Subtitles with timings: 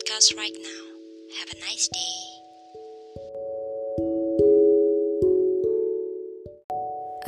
[0.00, 0.82] podcast right now.
[1.36, 2.16] Have a nice day.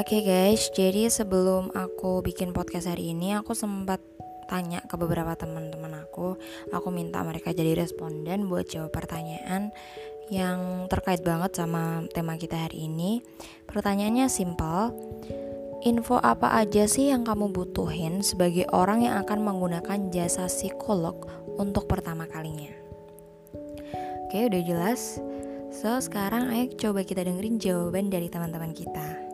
[0.01, 4.01] Oke okay guys, jadi sebelum aku bikin podcast hari ini, aku sempat
[4.49, 6.41] tanya ke beberapa teman-teman aku.
[6.73, 9.69] Aku minta mereka jadi responden buat jawab pertanyaan
[10.33, 13.21] yang terkait banget sama tema kita hari ini.
[13.69, 14.97] Pertanyaannya simple.
[15.83, 21.27] Info apa aja sih yang kamu butuhin sebagai orang yang akan menggunakan jasa psikolog
[21.59, 22.71] untuk pertama kalinya?
[24.31, 25.19] Oke, udah jelas.
[25.75, 29.32] So, sekarang ayo coba kita dengerin jawaban dari teman-teman kita.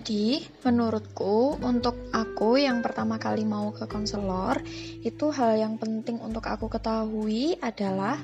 [0.00, 4.56] Jadi, menurutku, untuk aku yang pertama kali mau ke konselor,
[5.04, 8.16] itu hal yang penting untuk aku ketahui adalah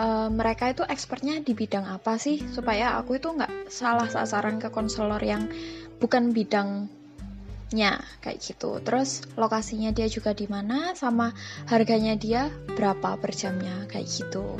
[0.00, 4.72] uh, mereka itu expertnya di bidang apa sih, supaya aku itu nggak salah sasaran ke
[4.72, 5.52] konselor yang
[6.00, 8.80] bukan bidangnya kayak gitu.
[8.80, 11.36] Terus lokasinya dia juga di mana, sama
[11.68, 14.56] harganya dia berapa per jamnya kayak gitu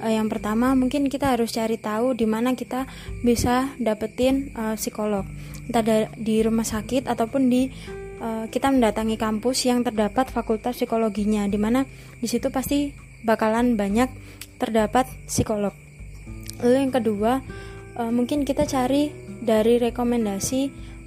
[0.00, 2.84] uh, yang pertama mungkin kita harus cari tahu di mana kita
[3.24, 5.24] bisa dapetin uh, psikolog.
[5.66, 7.68] Entah di rumah sakit ataupun di
[8.22, 11.84] uh, kita mendatangi kampus yang terdapat fakultas psikologinya di mana
[12.22, 12.92] di situ pasti
[13.26, 14.08] bakalan banyak
[14.56, 15.74] terdapat psikolog.
[16.62, 17.32] Lalu yang kedua
[17.98, 20.60] uh, mungkin kita cari dari rekomendasi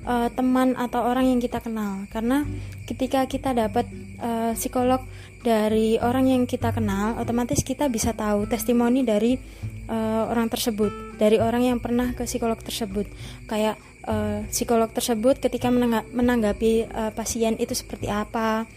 [0.06, 2.06] uh, teman atau orang yang kita kenal.
[2.14, 2.45] Karena
[2.86, 3.90] ketika kita dapat
[4.22, 5.02] uh, psikolog
[5.40, 9.40] dari orang yang kita kenal otomatis kita bisa tahu testimoni dari
[9.88, 13.08] uh, orang tersebut dari orang yang pernah ke psikolog tersebut.
[13.48, 15.72] Kayak uh, psikolog tersebut ketika
[16.12, 18.67] menanggapi uh, pasien itu seperti apa.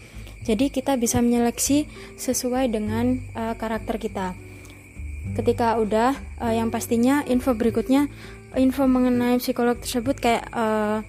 [0.43, 1.87] Jadi kita bisa menyeleksi
[2.19, 4.35] sesuai dengan uh, karakter kita.
[5.39, 8.11] Ketika udah uh, yang pastinya info berikutnya
[8.59, 10.99] info mengenai psikolog tersebut kayak uh,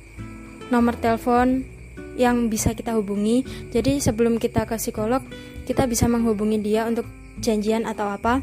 [0.70, 1.66] nomor telepon
[2.14, 3.42] yang bisa kita hubungi.
[3.70, 5.22] Jadi sebelum kita ke psikolog,
[5.66, 7.06] kita bisa menghubungi dia untuk
[7.40, 8.42] janjian atau apa.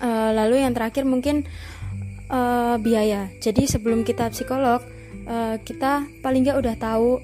[0.00, 1.44] Uh, lalu yang terakhir mungkin
[2.32, 3.28] uh, biaya.
[3.40, 4.80] Jadi sebelum kita psikolog,
[5.28, 7.20] uh, kita paling nggak udah tahu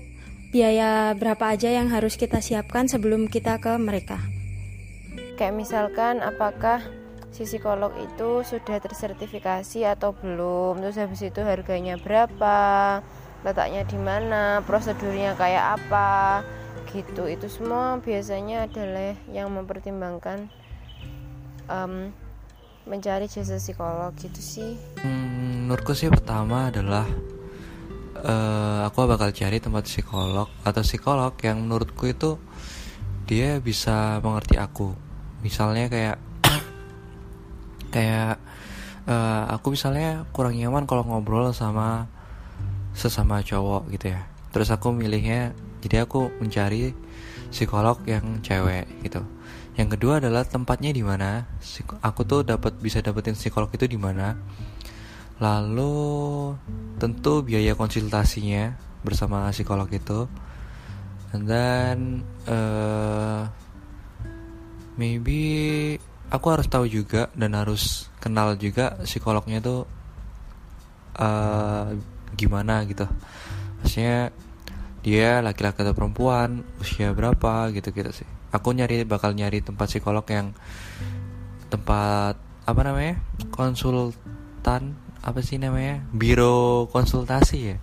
[0.52, 4.20] biaya berapa aja yang harus kita siapkan sebelum kita ke mereka.
[5.36, 6.80] Kayak misalkan apakah
[7.28, 12.58] si psikolog itu sudah tersertifikasi atau belum, terus habis itu harganya berapa,
[13.46, 16.42] letaknya di mana prosedurnya kayak apa
[16.90, 17.30] gitu.
[17.30, 20.50] Itu semua biasanya adalah yang mempertimbangkan
[21.70, 22.10] um,
[22.86, 24.74] mencari jasa psikolog gitu sih.
[24.98, 27.06] Hmm, menurutku sih pertama adalah
[28.22, 32.38] uh, aku bakal cari tempat psikolog atau psikolog yang menurutku itu
[33.26, 34.94] dia bisa mengerti aku.
[35.42, 36.16] Misalnya kayak
[37.94, 38.38] kayak
[39.06, 42.10] uh, aku misalnya kurang nyaman kalau ngobrol sama
[42.96, 44.24] sesama cowok gitu ya.
[44.50, 45.52] Terus aku milihnya
[45.84, 46.96] jadi aku mencari
[47.52, 49.20] psikolog yang cewek gitu.
[49.76, 51.44] Yang kedua adalah tempatnya di mana.
[52.00, 54.32] Aku tuh dapat bisa dapetin psikolog itu di mana.
[55.36, 56.56] Lalu
[56.96, 58.72] tentu biaya konsultasinya
[59.04, 60.24] bersama psikolog itu.
[61.36, 63.44] Dan uh,
[64.96, 65.44] maybe
[66.32, 69.84] aku harus tahu juga dan harus kenal juga psikolognya tuh
[71.20, 71.92] uh,
[72.34, 73.06] gimana gitu.
[73.82, 74.34] Maksudnya
[75.06, 78.28] dia laki-laki atau perempuan usia berapa gitu gitu sih.
[78.50, 80.50] Aku nyari bakal nyari tempat psikolog yang
[81.70, 82.34] tempat
[82.66, 83.22] apa namanya
[83.54, 87.76] konsultan apa sih namanya biro konsultasi ya.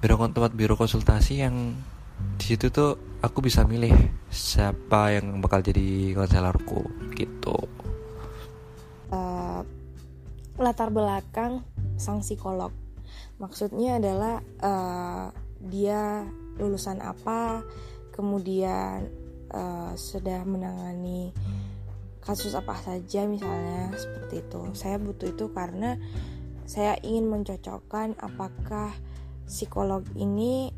[0.00, 1.76] Biro tempat biro konsultasi yang
[2.40, 3.92] di situ tuh aku bisa milih
[4.32, 7.56] siapa yang bakal jadi konselorku gitu.
[9.12, 9.60] Uh,
[10.56, 11.60] latar belakang
[12.00, 12.83] sang psikolog
[13.38, 15.28] maksudnya adalah uh,
[15.64, 16.28] dia
[16.58, 17.66] lulusan apa
[18.14, 19.10] kemudian
[19.50, 21.34] uh, sudah menangani
[22.24, 24.60] kasus apa saja misalnya seperti itu.
[24.72, 26.00] Saya butuh itu karena
[26.64, 28.96] saya ingin mencocokkan apakah
[29.44, 30.72] psikolog ini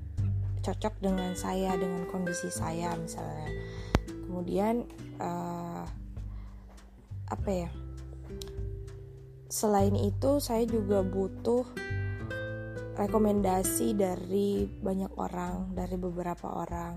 [0.67, 3.47] cocok dengan saya dengan kondisi saya misalnya.
[4.27, 4.83] Kemudian
[5.23, 5.87] uh,
[7.31, 7.71] apa ya?
[9.47, 11.63] Selain itu saya juga butuh
[12.97, 16.97] rekomendasi dari banyak orang, dari beberapa orang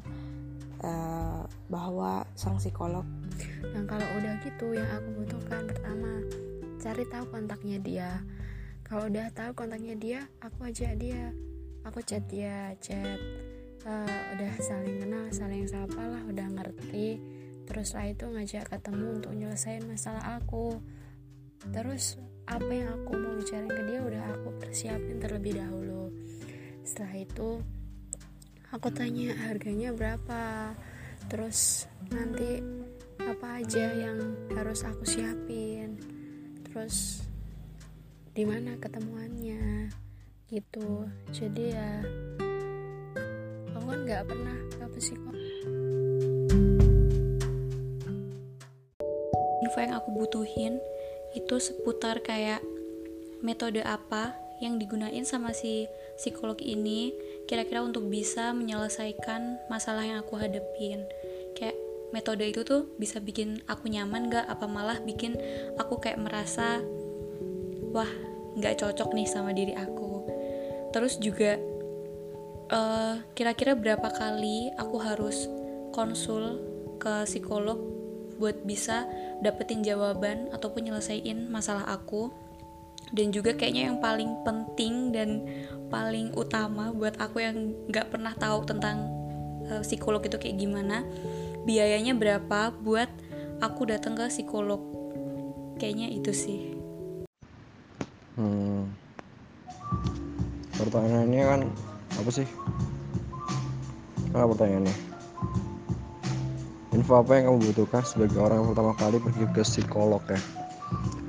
[0.80, 3.04] uh, bahwa sang psikolog.
[3.76, 6.24] Nah kalau udah gitu yang aku butuhkan pertama
[6.80, 8.12] cari tahu kontaknya dia.
[8.88, 11.36] Kalau udah tahu kontaknya dia, aku ajak dia,
[11.86, 13.20] aku chat dia, chat.
[13.84, 17.20] Uh, udah saling kenal, saling sapa lah, udah ngerti.
[17.70, 20.82] terus setelah itu ngajak ketemu untuk nyelesain masalah aku
[21.70, 22.18] terus
[22.50, 26.10] apa yang aku mau bicarain ke dia udah aku persiapin terlebih dahulu.
[26.82, 27.50] Setelah itu
[28.74, 30.74] aku tanya harganya berapa
[31.30, 32.58] terus nanti
[33.22, 34.18] apa aja yang
[34.58, 36.02] harus aku siapin
[36.66, 37.22] terus
[38.34, 39.94] di mana ketemuannya
[40.50, 41.06] gitu.
[41.30, 42.02] Jadi ya
[43.78, 45.38] aku kan nggak pernah ke psikolog
[49.70, 50.82] info yang aku butuhin
[51.38, 52.64] itu seputar kayak
[53.46, 55.88] metode apa yang digunain sama si
[56.20, 57.16] psikolog ini
[57.48, 61.08] kira-kira untuk bisa menyelesaikan masalah yang aku hadepin.
[61.56, 61.80] Kayak
[62.12, 65.38] metode itu tuh bisa bikin aku nyaman gak apa malah bikin
[65.80, 66.84] aku kayak merasa
[67.96, 68.10] wah
[68.60, 70.28] nggak cocok nih sama diri aku.
[70.92, 71.56] Terus juga
[72.74, 75.48] uh, kira-kira berapa kali aku harus
[75.96, 76.60] konsul
[77.00, 77.99] ke psikolog
[78.40, 79.04] buat bisa
[79.44, 82.32] dapetin jawaban ataupun nyelesain masalah aku.
[83.12, 85.44] Dan juga kayaknya yang paling penting dan
[85.90, 89.10] paling utama buat aku yang nggak pernah tahu tentang
[89.68, 91.02] uh, psikolog itu kayak gimana
[91.66, 93.10] biayanya berapa buat
[93.60, 94.80] aku datang ke psikolog.
[95.80, 96.60] Kayaknya itu sih.
[98.40, 98.88] Hmm.
[100.80, 101.62] pertanyaannya kan
[102.16, 102.48] apa sih?
[104.32, 105.10] Apa pertanyaannya
[106.96, 110.40] info apa yang kamu butuhkan sebagai orang pertama kali pergi ke psikolog ya?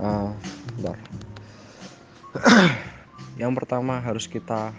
[0.01, 0.31] Ah
[0.77, 0.97] bentar.
[3.41, 4.71] Yang pertama harus kita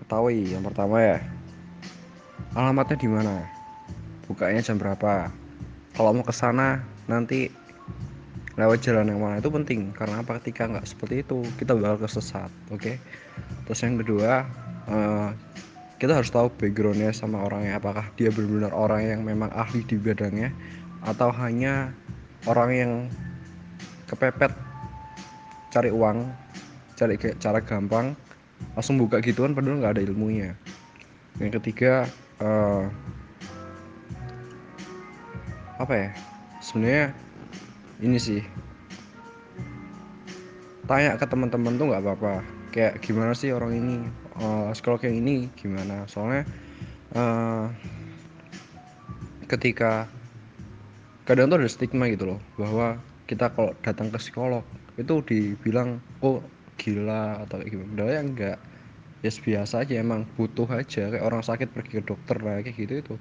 [0.00, 1.18] ketahui yang pertama ya.
[2.56, 3.44] Alamatnya di mana?
[4.24, 5.28] Bukanya jam berapa?
[5.92, 7.52] Kalau mau ke sana nanti
[8.56, 9.44] lewat jalan yang mana?
[9.44, 9.92] Itu penting.
[9.92, 10.40] Karena apa?
[10.40, 12.80] Ketika nggak seperti itu kita bakal kesesat oke?
[12.80, 12.96] Okay?
[13.64, 14.44] terus yang kedua
[14.90, 15.28] uh,
[16.02, 17.78] kita harus tahu backgroundnya sama orangnya.
[17.78, 20.50] Apakah dia benar-benar orang yang memang ahli di bidangnya
[21.06, 21.94] atau hanya
[22.50, 22.92] orang yang
[24.10, 24.50] kepepet
[25.70, 26.26] cari uang
[26.98, 28.18] cari cara gampang
[28.74, 30.58] langsung buka gituan padahal nggak ada ilmunya.
[31.38, 32.10] Yang ketiga
[32.42, 32.90] uh,
[35.78, 36.10] apa ya?
[36.58, 37.14] Sebenarnya
[38.02, 38.42] ini sih
[40.90, 42.42] tanya ke teman-teman tuh nggak apa-apa.
[42.74, 46.06] Kayak gimana sih orang ini uh, psikolog yang ini gimana?
[46.08, 46.46] Soalnya
[47.16, 47.68] uh,
[49.50, 50.08] ketika
[51.28, 52.98] kadang tuh ada stigma gitu loh bahwa
[53.28, 54.64] kita kalau datang ke psikolog
[54.98, 56.42] itu dibilang oh
[56.80, 57.90] gila atau kayak gimana.
[57.94, 58.58] Padahal ya enggak.
[59.22, 61.08] Ya biasa aja emang butuh aja.
[61.12, 63.14] Kayak orang sakit pergi ke dokter lah kayak gitu itu.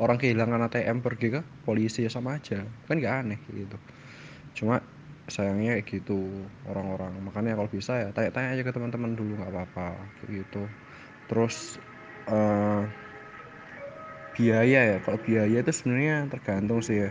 [0.00, 2.64] Orang kehilangan ATM pergi ke polisi ya sama aja.
[2.88, 3.76] Kan nggak aneh gitu.
[4.56, 4.80] Cuma
[5.28, 6.18] sayangnya kayak gitu
[6.68, 7.12] orang-orang.
[7.24, 9.88] Makanya kalau bisa ya tanya-tanya aja ke teman-teman dulu nggak apa-apa
[10.28, 10.68] gitu.
[11.30, 11.80] Terus
[12.28, 12.84] uh,
[14.34, 17.10] biaya ya kalau biaya itu sebenarnya tergantung sih ya.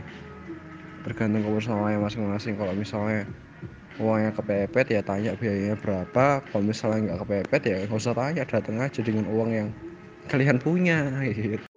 [1.03, 2.55] Tergantung kebersamaan masing-masing.
[2.55, 3.25] Kalau misalnya
[3.97, 6.45] uangnya kepepet ya tanya biayanya berapa.
[6.45, 9.69] Kalau misalnya nggak kepepet ya nggak usah tanya datang aja dengan uang yang
[10.29, 11.72] kalian punya gitu.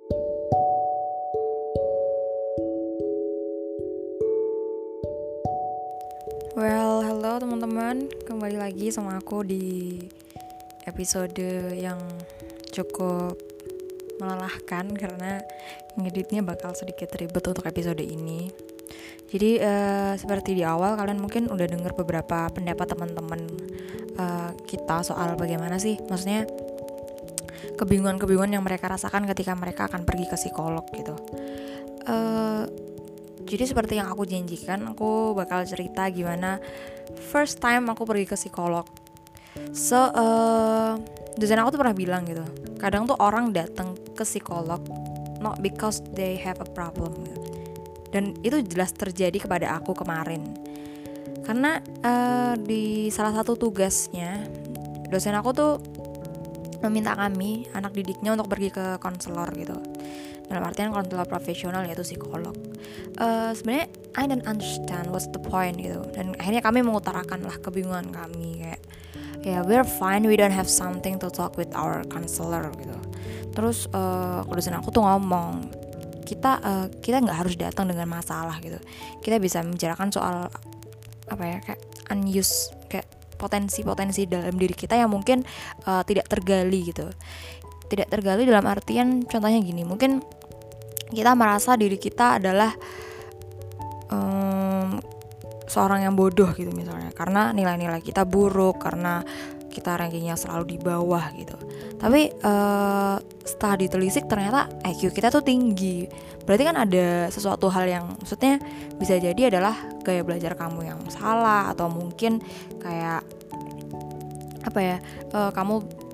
[7.87, 9.95] Teman-teman, kembali lagi sama aku di
[10.91, 11.39] episode
[11.79, 11.95] yang
[12.75, 13.39] cukup
[14.19, 15.39] melelahkan karena
[15.95, 18.51] ngeditnya bakal sedikit ribet untuk episode ini
[19.31, 23.55] jadi uh, seperti di awal kalian mungkin udah dengar beberapa pendapat teman-teman
[24.19, 26.43] uh, kita soal bagaimana sih maksudnya
[27.79, 31.15] kebingungan-kebingungan yang mereka rasakan ketika mereka akan pergi ke psikolog gitu.
[32.03, 32.67] Uh,
[33.47, 36.59] jadi seperti yang aku janjikan, aku bakal cerita gimana
[37.31, 38.87] first time aku pergi ke psikolog.
[39.73, 41.01] So, uh,
[41.37, 42.45] dosen aku tuh pernah bilang gitu,
[42.77, 44.85] kadang tuh orang datang ke psikolog
[45.41, 47.13] not because they have a problem.
[47.25, 47.47] Gitu
[48.17, 50.41] dan itu jelas terjadi kepada aku kemarin.
[51.45, 54.43] Karena uh, di salah satu tugasnya
[55.13, 55.73] dosen aku tuh
[56.83, 59.79] meminta kami anak didiknya untuk pergi ke konselor gitu
[60.47, 62.55] dalam artian konselor profesional yaitu psikolog.
[63.19, 66.01] Uh, sebenarnya I don't understand what's the point gitu.
[66.15, 68.83] Dan akhirnya kami mengutarakan lah kebingungan kami kayak
[69.47, 72.99] ya yeah, we're fine we don't have something to talk with our counselor gitu.
[73.55, 75.71] Terus uh, dosen aku tuh ngomong
[76.27, 78.77] kita uh, kita nggak harus datang dengan masalah gitu.
[79.23, 80.51] Kita bisa membicarakan soal
[81.27, 85.47] apa ya kayak unused kayak potensi-potensi dalam diri kita yang mungkin
[85.87, 87.07] uh, tidak tergali gitu.
[87.87, 90.19] Tidak tergali dalam artian contohnya gini mungkin
[91.11, 92.73] kita merasa diri kita adalah
[94.11, 94.99] um,
[95.67, 97.11] seorang yang bodoh gitu misalnya.
[97.15, 99.23] Karena nilai-nilai kita buruk karena
[99.71, 101.57] kita rankingnya selalu di bawah gitu.
[102.01, 106.09] Tapi uh, setelah ditelisik ternyata IQ kita tuh tinggi.
[106.49, 108.57] Berarti kan ada sesuatu hal yang maksudnya
[108.97, 112.41] bisa jadi adalah gaya belajar kamu yang salah atau mungkin
[112.81, 113.21] kayak
[114.67, 114.97] apa ya
[115.35, 116.06] uh, kamu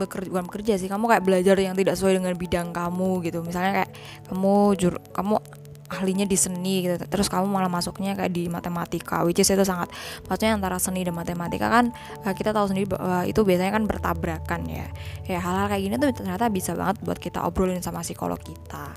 [0.00, 3.44] bekerja bukan bekerja sih kamu kayak belajar yang tidak sesuai dengan bidang kamu gitu.
[3.44, 3.90] Misalnya kayak
[4.32, 5.36] kamu jur kamu
[5.90, 9.90] ahlinya di seni gitu terus kamu malah masuknya kayak di matematika which is itu sangat
[10.30, 11.90] maksudnya antara seni dan matematika kan
[12.22, 14.86] uh, kita tahu sendiri bahwa itu biasanya kan bertabrakan ya.
[15.26, 18.94] Ya hal-hal kayak gini tuh ternyata bisa banget buat kita obrolin sama psikolog kita.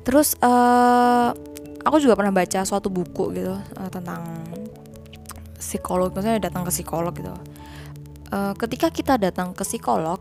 [0.00, 1.36] Terus uh,
[1.84, 4.24] aku juga pernah baca suatu buku gitu uh, tentang
[5.60, 7.36] psikolog maksudnya datang ke psikolog gitu
[8.34, 10.18] uh, ketika kita datang ke psikolog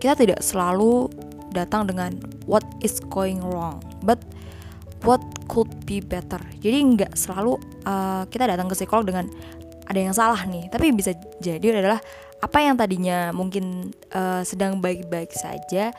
[0.00, 1.08] kita tidak selalu
[1.52, 2.12] datang dengan
[2.44, 4.20] what is going wrong but
[5.06, 6.40] what could be better.
[6.58, 9.30] Jadi nggak selalu uh, kita datang ke psikolog dengan
[9.86, 10.66] ada yang salah nih.
[10.68, 12.02] Tapi bisa jadi adalah
[12.42, 15.94] apa yang tadinya mungkin uh, sedang baik-baik saja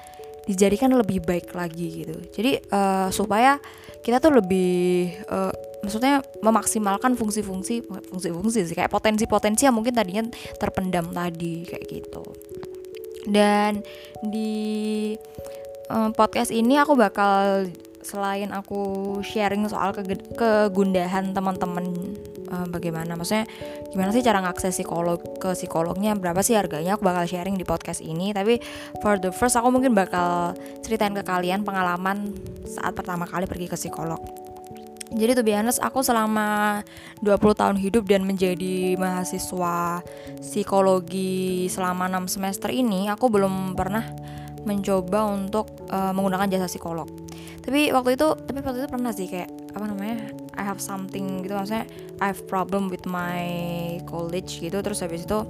[0.48, 2.16] dijadikan lebih baik lagi gitu.
[2.32, 3.60] Jadi uh, supaya
[4.04, 10.26] kita tuh lebih uh, maksudnya memaksimalkan fungsi-fungsi fungsi-fungsi sih kayak potensi-potensi yang mungkin tadinya
[10.58, 12.24] terpendam tadi kayak gitu.
[13.28, 13.84] Dan
[14.24, 15.14] di
[15.92, 17.68] um, podcast ini aku bakal
[18.08, 18.80] selain aku
[19.20, 20.08] sharing soal ke
[20.40, 22.16] kegundahan teman-teman
[22.48, 23.44] uh, bagaimana maksudnya
[23.92, 28.00] gimana sih cara ngakses psikolog ke psikolognya berapa sih harganya aku bakal sharing di podcast
[28.00, 28.32] ini.
[28.32, 28.64] Tapi
[29.04, 32.32] for the first aku mungkin bakal ceritain ke kalian pengalaman
[32.64, 34.47] saat pertama kali pergi ke psikolog
[35.08, 36.84] jadi tuh honest aku selama
[37.24, 40.04] 20 tahun hidup dan menjadi mahasiswa
[40.44, 44.04] psikologi selama 6 semester ini aku belum pernah
[44.68, 47.08] mencoba untuk uh, menggunakan jasa psikolog.
[47.64, 51.56] Tapi waktu itu tapi waktu itu pernah sih kayak apa namanya I have something gitu
[51.56, 51.88] maksudnya
[52.20, 53.46] I have problem with my
[54.08, 55.44] college gitu terus habis itu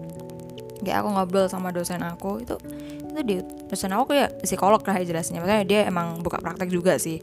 [0.81, 2.55] kayak aku ngobrol sama dosen aku itu
[3.17, 5.41] itu dia dosen aku kayak psikolog lah jelasnya.
[5.41, 7.17] Maksudnya dia emang buka praktek juga sih.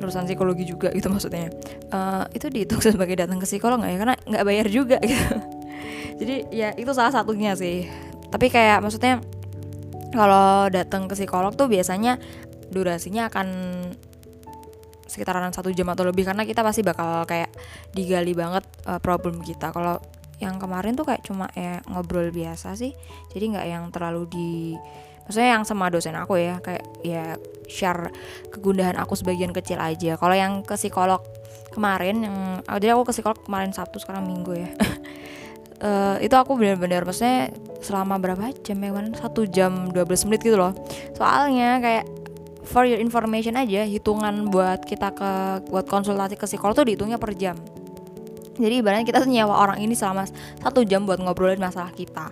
[0.00, 1.52] Lulusan psikologi juga gitu maksudnya.
[1.92, 3.98] Uh, itu dihitung sebagai datang ke psikolog nggak ya?
[4.00, 5.36] Karena nggak bayar juga gitu.
[6.18, 7.84] Jadi ya itu salah satunya sih.
[8.32, 9.20] Tapi kayak maksudnya
[10.16, 12.16] kalau datang ke psikolog tuh biasanya
[12.72, 13.48] durasinya akan
[15.08, 16.24] sekitaran satu jam atau lebih.
[16.24, 17.52] Karena kita pasti bakal kayak
[17.92, 19.76] digali banget uh, problem kita.
[19.76, 20.00] Kalau
[20.38, 22.94] yang kemarin tuh kayak cuma ya ngobrol biasa sih.
[23.34, 24.50] Jadi nggak yang terlalu di
[25.26, 27.36] maksudnya yang sama dosen aku ya kayak ya
[27.68, 28.08] share
[28.48, 30.16] kegundahan aku sebagian kecil aja.
[30.16, 31.20] Kalau yang ke psikolog
[31.74, 34.70] kemarin yang oh, jadi aku ke psikolog kemarin Sabtu sekarang Minggu ya.
[35.82, 37.52] Uh, itu aku benar-benar maksudnya
[37.82, 40.72] selama berapa jam ya satu jam 12 menit gitu loh.
[41.18, 42.04] Soalnya kayak
[42.68, 45.30] for your information aja hitungan buat kita ke
[45.72, 47.56] buat konsultasi ke psikolog tuh dihitungnya per jam
[48.58, 50.26] jadi ibaratnya kita tuh nyewa orang ini selama
[50.60, 52.30] satu jam buat ngobrolin masalah kita.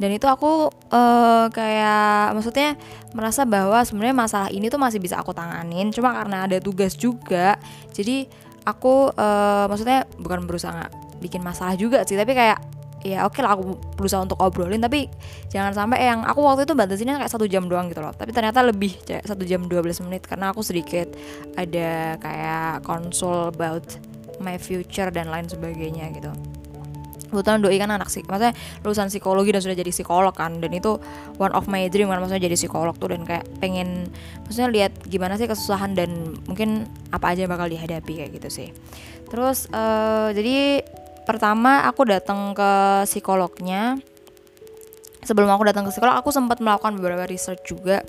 [0.00, 2.74] Dan itu aku uh, kayak maksudnya
[3.12, 5.92] merasa bahwa sebenarnya masalah ini tuh masih bisa aku tanganin.
[5.92, 7.60] Cuma karena ada tugas juga
[7.92, 8.26] jadi
[8.62, 10.86] aku uh, maksudnya bukan berusaha
[11.22, 12.58] bikin masalah juga sih tapi kayak
[13.02, 15.10] ya oke okay lah aku berusaha untuk obrolin tapi
[15.50, 18.14] jangan sampai yang aku waktu itu batasinnya kayak satu jam doang gitu loh.
[18.14, 21.10] Tapi ternyata lebih kayak satu jam 12 menit karena aku sedikit
[21.58, 23.84] ada kayak konsul about
[24.42, 26.34] my future dan lain sebagainya gitu.
[27.32, 28.52] Kebetulan doi kan anak sih maksudnya
[28.84, 31.00] lulusan psikologi dan sudah jadi psikolog kan dan itu
[31.40, 34.12] one of my dream kan maksudnya jadi psikolog tuh dan kayak pengen
[34.44, 38.68] maksudnya lihat gimana sih kesusahan dan mungkin apa aja yang bakal dihadapi kayak gitu sih.
[39.32, 40.84] Terus uh, jadi
[41.24, 42.70] pertama aku datang ke
[43.08, 43.96] psikolognya.
[45.22, 48.02] Sebelum aku datang ke psikolog aku sempat melakukan beberapa research juga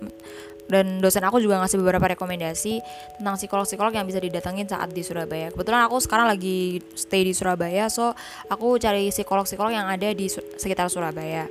[0.64, 2.80] dan dosen aku juga ngasih beberapa rekomendasi
[3.20, 5.52] tentang psikolog-psikolog yang bisa didatengin saat di Surabaya.
[5.52, 8.16] Kebetulan aku sekarang lagi stay di Surabaya, so
[8.48, 11.44] aku cari psikolog-psikolog yang ada di sekitar Surabaya.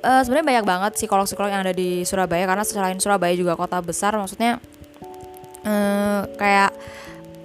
[0.00, 4.16] Uh, Sebenarnya banyak banget psikolog-psikolog yang ada di Surabaya karena selain Surabaya juga kota besar,
[4.16, 4.62] maksudnya
[5.66, 6.72] uh, kayak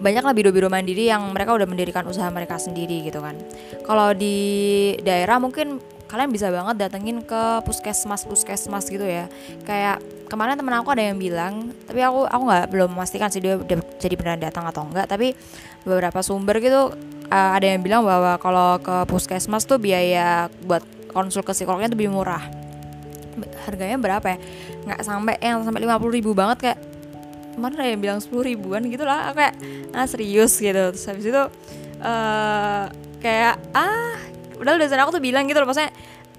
[0.01, 3.37] banyak lah biro-biro mandiri yang mereka udah mendirikan usaha mereka sendiri gitu kan.
[3.85, 4.37] Kalau di
[5.05, 5.77] daerah mungkin
[6.11, 9.31] kalian bisa banget datengin ke puskesmas puskesmas gitu ya.
[9.63, 13.55] Kayak kemarin temen aku ada yang bilang, tapi aku aku nggak belum memastikan sih dia
[13.95, 15.07] jadi beneran datang atau enggak.
[15.07, 15.31] Tapi
[15.87, 16.91] beberapa sumber gitu
[17.31, 20.83] uh, ada yang bilang bahwa kalau ke puskesmas tuh biaya buat
[21.15, 22.43] konsul ke psikolognya tuh lebih murah.
[23.63, 24.37] Harganya berapa ya?
[24.83, 26.79] Nggak sampai yang sampai lima puluh ribu banget kayak
[27.51, 29.59] kemarin ada yang bilang sepuluh ribuan gitu lah kayak
[29.91, 31.43] ah serius gitu terus habis itu
[31.99, 32.87] uh,
[33.19, 34.15] kayak ah
[34.61, 35.89] udah dosen aku tuh bilang gitu loh maksudnya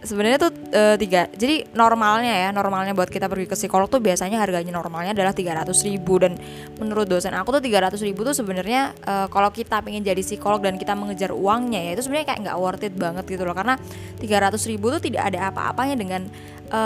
[0.03, 4.43] sebenarnya tuh e, tiga jadi normalnya ya normalnya buat kita pergi ke psikolog tuh biasanya
[4.43, 6.35] harganya normalnya adalah 300 ribu dan
[6.83, 10.75] menurut dosen aku tuh 300 ribu tuh sebenarnya e, kalau kita pengen jadi psikolog dan
[10.75, 13.55] kita mengejar uangnya ya itu sebenarnya kayak nggak worth it banget gitu loh.
[13.55, 13.79] Karena
[14.19, 16.27] 300 ribu tuh tidak ada apa-apanya dengan
[16.67, 16.81] e,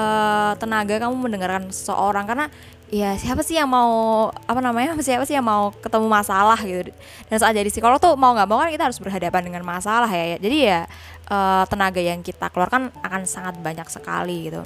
[0.60, 2.46] tenaga kamu mendengarkan seseorang karena
[2.86, 6.92] ya siapa sih yang mau apa namanya siapa sih yang mau ketemu masalah gitu.
[7.32, 10.36] Dan saat jadi psikolog tuh mau nggak mau kan kita harus berhadapan dengan masalah ya.
[10.36, 10.84] Jadi ya
[11.30, 14.62] uh, tenaga yang kita keluarkan akan sangat banyak sekali gitu.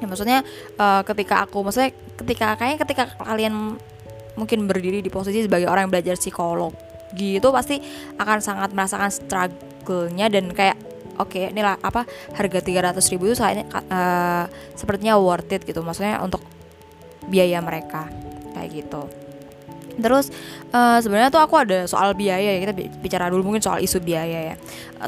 [0.00, 0.40] Ya maksudnya
[0.80, 3.76] uh, ketika aku maksudnya ketika kayaknya ketika kalian
[4.38, 6.72] mungkin berdiri di posisi sebagai orang yang belajar psikolog
[7.12, 7.82] gitu pasti
[8.16, 10.78] akan sangat merasakan struggle-nya dan kayak
[11.18, 12.06] oke okay, inilah apa
[12.38, 14.46] harga 300 ribu itu saya uh,
[14.78, 15.84] sepertinya worth it gitu.
[15.84, 16.40] Maksudnya untuk
[17.28, 18.08] biaya mereka
[18.56, 19.04] kayak gitu
[19.98, 20.30] terus
[20.70, 24.52] uh, sebenarnya tuh aku ada soal biaya ya kita bicara dulu mungkin soal isu biaya
[24.52, 24.54] ya.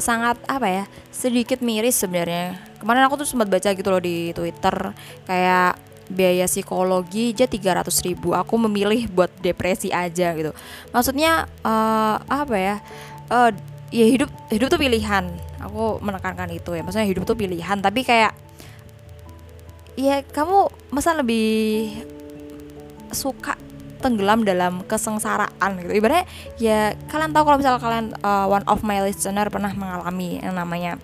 [0.01, 2.59] Sangat apa ya sedikit miris sebenarnya.
[2.81, 4.91] Kemarin aku tuh sempat baca gitu loh di twitter
[5.23, 5.79] kayak
[6.11, 10.51] biaya psikologi aja 300 ribu aku memilih buat depresi aja gitu.
[10.91, 12.75] Maksudnya uh, apa ya
[13.31, 13.51] uh,
[13.93, 15.31] ya hidup hidup tuh pilihan.
[15.63, 18.35] Aku menekankan itu ya maksudnya hidup tuh pilihan tapi kayak
[19.93, 21.93] ya kamu masa lebih
[23.13, 23.55] suka
[24.03, 25.95] tenggelam dalam kesengsaraan gitu.
[25.95, 26.27] Ibaratnya
[26.59, 30.99] ya kalian tahu kalau misalnya kalian uh, one of my listener pernah mengalami yang namanya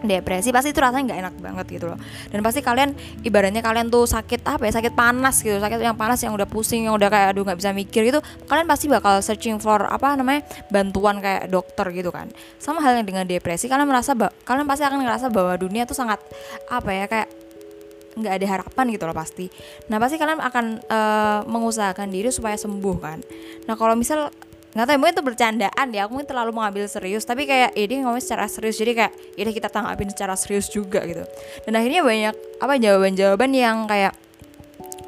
[0.00, 1.98] depresi pasti itu rasanya nggak enak banget gitu loh.
[2.32, 6.24] Dan pasti kalian ibaratnya kalian tuh sakit apa ya sakit panas gitu sakit yang panas
[6.24, 9.60] yang udah pusing yang udah kayak aduh nggak bisa mikir gitu kalian pasti bakal searching
[9.60, 10.40] for apa namanya
[10.72, 12.32] bantuan kayak dokter gitu kan.
[12.56, 16.16] Sama halnya dengan depresi kalian merasa kalian pasti akan ngerasa bahwa dunia tuh sangat
[16.72, 17.39] apa ya kayak
[18.20, 19.48] nggak ada harapan gitu loh pasti.
[19.88, 23.18] Nah pasti kalian akan uh, mengusahakan diri supaya sembuh kan.
[23.64, 24.28] Nah kalau misal
[24.70, 28.22] nggak tahu mungkin itu bercandaan ya aku mungkin terlalu mengambil serius tapi kayak ini ngomong
[28.22, 31.26] secara serius jadi kayak ini kita tanggapin secara serius juga gitu.
[31.66, 34.14] Dan akhirnya banyak apa jawaban-jawaban yang kayak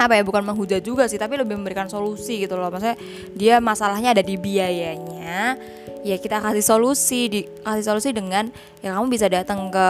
[0.01, 2.69] apa ya bukan menghujat juga sih tapi lebih memberikan solusi gitu loh.
[2.69, 2.97] Maksudnya
[3.37, 5.57] dia masalahnya ada di biayanya
[6.03, 8.51] ya kita kasih solusi di kasih solusi dengan
[8.83, 9.89] ya kamu bisa datang ke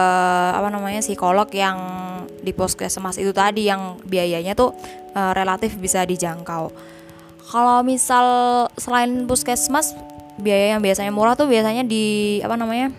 [0.53, 1.77] apa namanya psikolog yang
[2.45, 4.71] di puskesmas itu tadi yang biayanya tuh
[5.17, 6.69] uh, relatif bisa dijangkau.
[7.43, 8.25] Kalau misal
[8.77, 9.97] selain puskesmas
[10.37, 12.89] biaya yang biasanya murah tuh biasanya di apa namanya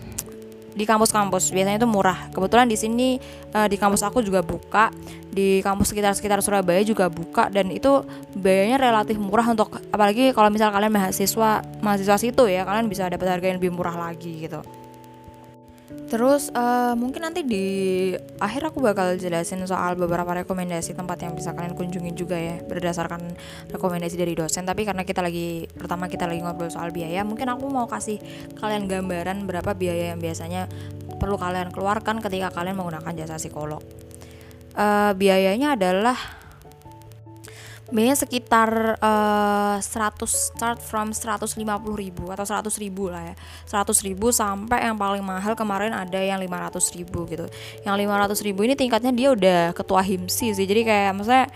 [0.75, 1.55] di kampus-kampus.
[1.55, 2.29] Biasanya itu murah.
[2.29, 3.17] Kebetulan di sini
[3.55, 4.91] uh, di kampus aku juga buka
[5.35, 8.03] di kampus sekitar-sekitar Surabaya juga buka dan itu
[8.39, 13.27] biayanya relatif murah untuk apalagi kalau misal kalian mahasiswa mahasiswa situ ya kalian bisa dapat
[13.27, 14.63] harga yang lebih murah lagi gitu
[16.05, 17.65] Terus uh, mungkin nanti di
[18.37, 23.33] akhir aku bakal jelasin soal beberapa rekomendasi tempat yang bisa kalian kunjungi juga ya berdasarkan
[23.73, 24.69] rekomendasi dari dosen.
[24.69, 28.21] Tapi karena kita lagi pertama kita lagi ngobrol soal biaya, mungkin aku mau kasih
[28.61, 30.69] kalian gambaran berapa biaya yang biasanya
[31.17, 33.81] perlu kalian keluarkan ketika kalian menggunakan jasa psikolog.
[34.77, 36.44] Uh, biayanya adalah
[37.95, 41.55] biasanya sekitar uh, eh, 100 start from 150
[41.95, 43.35] ribu atau 100 ribu lah ya.
[43.71, 47.47] 100 ribu sampai yang paling mahal kemarin ada yang 500 ribu gitu.
[47.87, 50.67] Yang 500 ribu ini tingkatnya dia udah ketua himsi sih.
[50.67, 51.47] Jadi kayak maksudnya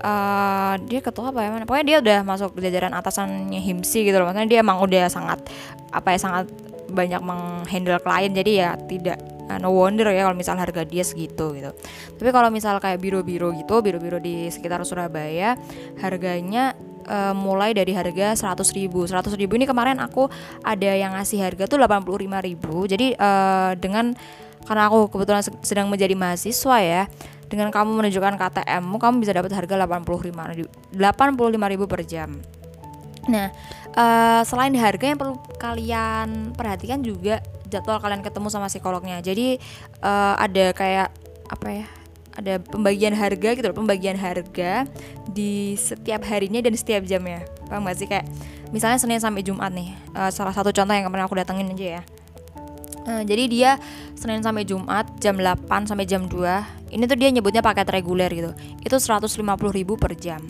[0.00, 1.68] uh, dia ketua apa ya mana?
[1.68, 4.32] Pokoknya dia udah masuk jajaran atasannya himsi gitu loh.
[4.32, 5.44] Maksudnya dia emang udah sangat
[5.92, 6.48] apa ya sangat
[6.88, 8.32] banyak menghandle klien.
[8.32, 11.70] Jadi ya tidak no wonder ya kalau misal harga dia segitu gitu.
[12.16, 15.56] Tapi kalau misal kayak biro-biro gitu biro-biro di sekitar Surabaya
[16.00, 16.72] harganya
[17.08, 19.04] uh, mulai dari harga 100 ribu.
[19.04, 20.28] 100 ribu ini kemarin aku
[20.64, 22.88] ada yang ngasih harga tuh 85 ribu.
[22.88, 24.16] Jadi uh, dengan
[24.64, 27.02] karena aku kebetulan sedang menjadi mahasiswa ya
[27.52, 32.40] dengan kamu menunjukkan KTM kamu bisa dapat harga 85 ribu, 85 ribu per jam.
[33.28, 33.52] Nah
[33.92, 37.44] uh, selain harga yang perlu kalian perhatikan juga
[37.74, 39.18] jadwal kalian ketemu sama psikolognya.
[39.18, 39.58] Jadi
[40.00, 41.10] uh, ada kayak
[41.50, 41.86] apa ya
[42.34, 44.86] ada pembagian harga gitu loh pembagian harga
[45.30, 47.46] di setiap harinya dan setiap jamnya.
[47.70, 48.06] Paham gak sih?
[48.10, 48.26] Kayak
[48.74, 52.02] misalnya Senin sampai Jumat nih uh, salah satu contoh yang kemarin aku datengin aja ya.
[53.04, 53.70] Uh, jadi dia
[54.16, 58.50] Senin sampai Jumat jam 8 sampai jam 2 ini tuh dia nyebutnya paket reguler gitu.
[58.82, 59.30] Itu 150.000
[59.98, 60.40] per jam.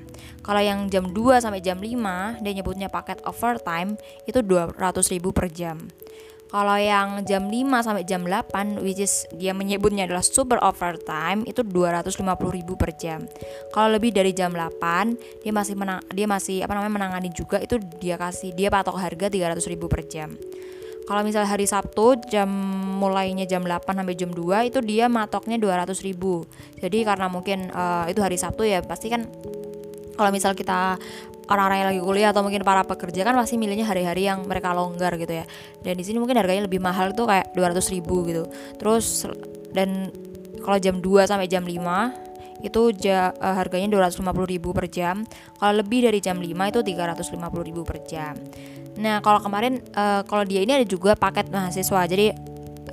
[0.45, 4.77] Kalau yang jam 2 sampai jam 5 dia nyebutnya paket overtime itu 200.000
[5.33, 5.77] per jam
[6.55, 11.67] kalau yang jam 5 sampai jam 8 which is dia menyebutnya adalah super overtime itu
[11.67, 12.23] 250.000
[12.79, 13.27] per jam.
[13.75, 17.83] Kalau lebih dari jam 8 dia masih menang dia masih apa namanya menangani juga itu
[17.99, 20.31] dia kasih dia patok harga 300.000 per jam.
[21.05, 22.47] Kalau misalnya hari Sabtu jam
[23.03, 26.15] mulainya jam 8 sampai jam 2 itu dia matoknya 200.000.
[26.79, 29.27] Jadi karena mungkin uh, itu hari Sabtu ya pasti kan
[30.15, 30.99] kalau misal kita
[31.45, 35.15] orang-orang yang lagi kuliah atau mungkin para pekerja kan pasti milihnya hari-hari yang mereka longgar
[35.21, 35.45] gitu ya
[35.85, 38.49] dan di sini mungkin harganya lebih mahal tuh kayak 200 ribu gitu
[38.81, 39.29] terus
[39.77, 40.09] dan
[40.65, 42.25] kalau jam 2 sampai jam 5
[42.65, 45.29] itu ja, uh, harganya 250.000 per jam.
[45.61, 48.35] Kalau lebih dari jam 5 itu 350.000 per jam.
[48.97, 52.09] Nah, kalau kemarin uh, kalau dia ini ada juga paket mahasiswa.
[52.09, 52.33] Jadi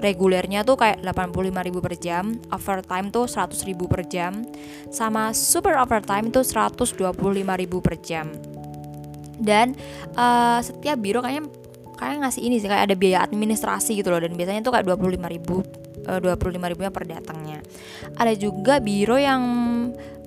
[0.02, 4.42] regulernya tuh kayak 85.000 per jam, overtime tuh 100.000 per jam,
[4.90, 7.06] sama super overtime tuh 125.000
[7.80, 8.28] per jam.
[9.42, 9.78] Dan
[10.18, 11.50] uh, setiap biro kayaknya
[12.02, 15.82] kayak ngasih ini sih kayak ada biaya administrasi gitu loh dan biasanya tuh kayak 25.000
[16.02, 17.62] dua puluh lima ribunya per datangnya
[18.18, 19.44] ada juga biro yang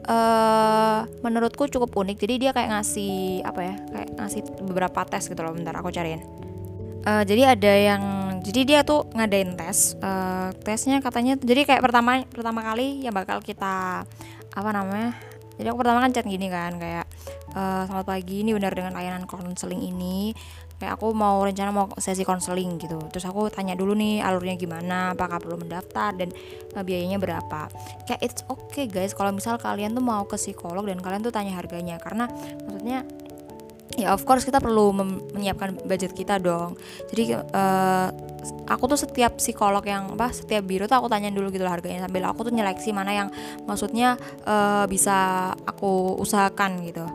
[0.06, 5.40] uh, menurutku cukup unik jadi dia kayak ngasih apa ya kayak ngasih beberapa tes gitu
[5.42, 6.22] loh bentar aku cariin
[7.06, 8.02] uh, jadi ada yang
[8.44, 13.40] jadi dia tuh ngadain tes uh, tesnya katanya jadi kayak pertama pertama kali yang bakal
[13.40, 14.04] kita
[14.54, 15.16] apa namanya
[15.54, 17.06] jadi aku pertama kan chat gini kan kayak
[17.54, 20.34] uh, selamat pagi ini benar dengan layanan konseling ini.
[20.74, 22.98] Kayak aku mau rencana mau sesi konseling gitu.
[23.14, 26.34] Terus aku tanya dulu nih alurnya gimana apakah perlu mendaftar dan
[26.74, 27.70] biayanya berapa.
[28.10, 31.54] Kayak it's okay guys kalau misal kalian tuh mau ke psikolog dan kalian tuh tanya
[31.54, 32.02] harganya.
[32.02, 32.26] Karena
[32.66, 33.06] maksudnya
[33.94, 34.90] ya of course kita perlu
[35.34, 36.74] menyiapkan budget kita dong.
[37.12, 38.08] Jadi uh,
[38.66, 42.26] aku tuh setiap psikolog yang apa setiap biro tuh aku tanya dulu gitu harganya sambil
[42.26, 43.28] aku tuh nyeleksi mana yang
[43.68, 47.06] maksudnya uh, bisa aku usahakan gitu.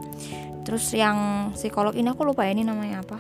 [0.63, 3.19] Terus yang psikolog ini aku lupa ya ini namanya apa?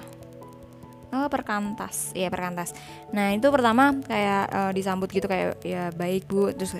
[1.09, 2.13] Oh perkantas.
[2.13, 2.77] Ya perkantas.
[3.09, 6.53] Nah itu pertama kayak uh, disambut gitu kayak ya baik bu.
[6.53, 6.77] Terus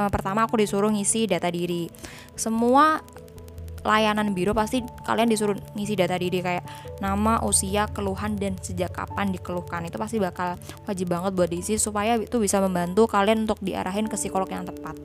[0.00, 1.92] uh, pertama aku disuruh ngisi data diri.
[2.32, 3.04] Semua
[3.86, 6.66] layanan biro pasti kalian disuruh ngisi data diri kayak
[6.98, 9.86] nama, usia, keluhan dan sejak kapan dikeluhkan.
[9.86, 10.58] Itu pasti bakal
[10.90, 14.98] wajib banget buat diisi supaya itu bisa membantu kalian untuk diarahin ke psikolog yang tepat.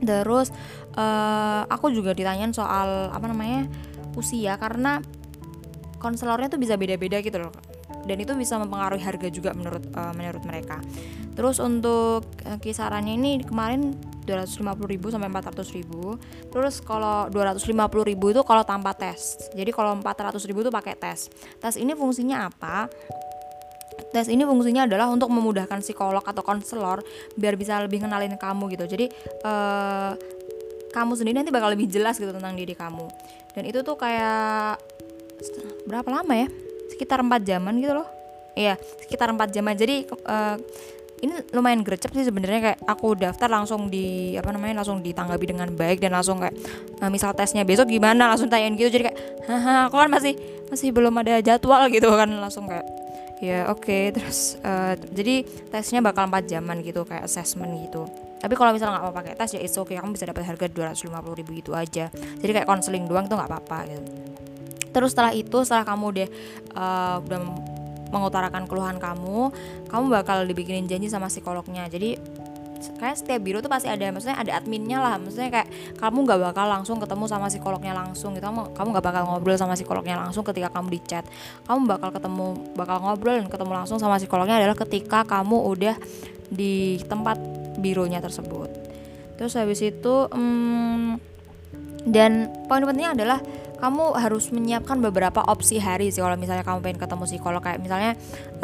[0.00, 0.48] Terus
[0.96, 3.68] uh, aku juga ditanyain soal apa namanya
[4.16, 5.04] usia karena
[6.00, 7.54] konselornya tuh bisa beda-beda gitu loh
[8.04, 10.80] dan itu bisa mempengaruhi harga juga menurut uh, menurut mereka.
[11.34, 16.50] Terus untuk uh, kisarannya ini kemarin 250.000 sampai 400.000.
[16.50, 19.52] Terus kalau 250.000 itu kalau tanpa tes.
[19.52, 21.28] Jadi kalau 400.000 itu pakai tes.
[21.60, 22.88] Tes ini fungsinya apa?
[24.10, 27.04] Tes ini fungsinya adalah untuk memudahkan psikolog atau konselor
[27.38, 28.84] biar bisa lebih kenalin kamu gitu.
[28.90, 29.06] Jadi
[29.46, 30.16] uh,
[30.90, 33.06] kamu sendiri nanti bakal lebih jelas gitu tentang diri kamu.
[33.54, 34.78] Dan itu tuh kayak
[35.84, 36.48] berapa lama ya
[36.88, 38.08] sekitar 4 jaman gitu loh
[38.54, 40.56] iya sekitar 4 jaman jadi uh,
[41.24, 45.72] ini lumayan gercep sih sebenarnya kayak aku daftar langsung di apa namanya langsung ditanggapi dengan
[45.72, 46.52] baik dan langsung kayak
[47.00, 48.92] uh, misal tesnya besok gimana langsung tanyain gitu.
[48.92, 50.36] Jadi kayak haha aku kan masih
[50.68, 52.28] masih belum ada jadwal gitu kan.
[52.28, 52.84] Langsung kayak
[53.40, 53.80] ya oke.
[53.88, 54.12] Okay.
[54.12, 58.04] terus uh, jadi tesnya bakal 4 jaman gitu kayak assessment gitu.
[58.44, 59.96] Tapi kalau misalnya nggak mau pakai tes ya itu oke okay.
[59.96, 62.12] kamu bisa dapat harga 250 ribu gitu aja.
[62.12, 64.04] Jadi kayak konseling doang tuh nggak apa-apa gitu.
[64.92, 66.28] Terus setelah itu setelah kamu udah
[66.76, 67.40] uh, udah
[68.12, 69.52] mengutarakan keluhan kamu
[69.88, 71.86] kamu bakal dibikinin janji sama psikolognya.
[71.88, 72.18] Jadi
[73.00, 75.16] kayak setiap biro tuh pasti ada maksudnya ada adminnya lah.
[75.16, 78.44] Maksudnya kayak kamu nggak bakal langsung ketemu sama psikolognya langsung gitu.
[78.44, 81.24] Kamu kamu nggak bakal ngobrol sama psikolognya langsung ketika kamu di chat.
[81.64, 85.96] Kamu bakal ketemu bakal ngobrol dan ketemu langsung sama psikolognya adalah ketika kamu udah
[86.52, 87.40] di tempat
[87.80, 88.70] bironya tersebut.
[89.34, 91.33] Terus habis itu hmm,
[92.04, 93.38] dan poin pentingnya adalah
[93.84, 97.60] kamu harus menyiapkan beberapa opsi hari sih kalau misalnya kamu pengen ketemu psikolog.
[97.60, 98.12] Kayak misalnya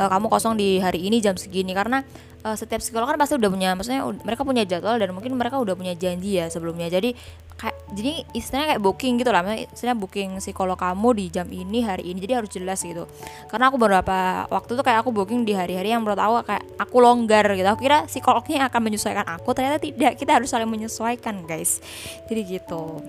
[0.01, 2.01] uh, kamu kosong di hari ini jam segini karena
[2.41, 5.77] uh, setiap psikolog kan pasti udah punya maksudnya mereka punya jadwal dan mungkin mereka udah
[5.77, 6.89] punya janji ya sebelumnya.
[6.89, 7.13] Jadi
[7.61, 9.45] kayak jadi istilahnya kayak booking gitu lah.
[9.45, 12.19] Istilahnya booking psikolog kamu di jam ini hari ini.
[12.25, 13.05] Jadi harus jelas gitu.
[13.53, 16.97] Karena aku beberapa waktu tuh kayak aku booking di hari-hari yang menurut aku kayak aku
[16.97, 17.69] longgar gitu.
[17.69, 20.17] Aku kira psikolognya akan menyesuaikan aku ternyata tidak.
[20.17, 21.85] Kita harus saling menyesuaikan guys.
[22.25, 23.05] Jadi gitu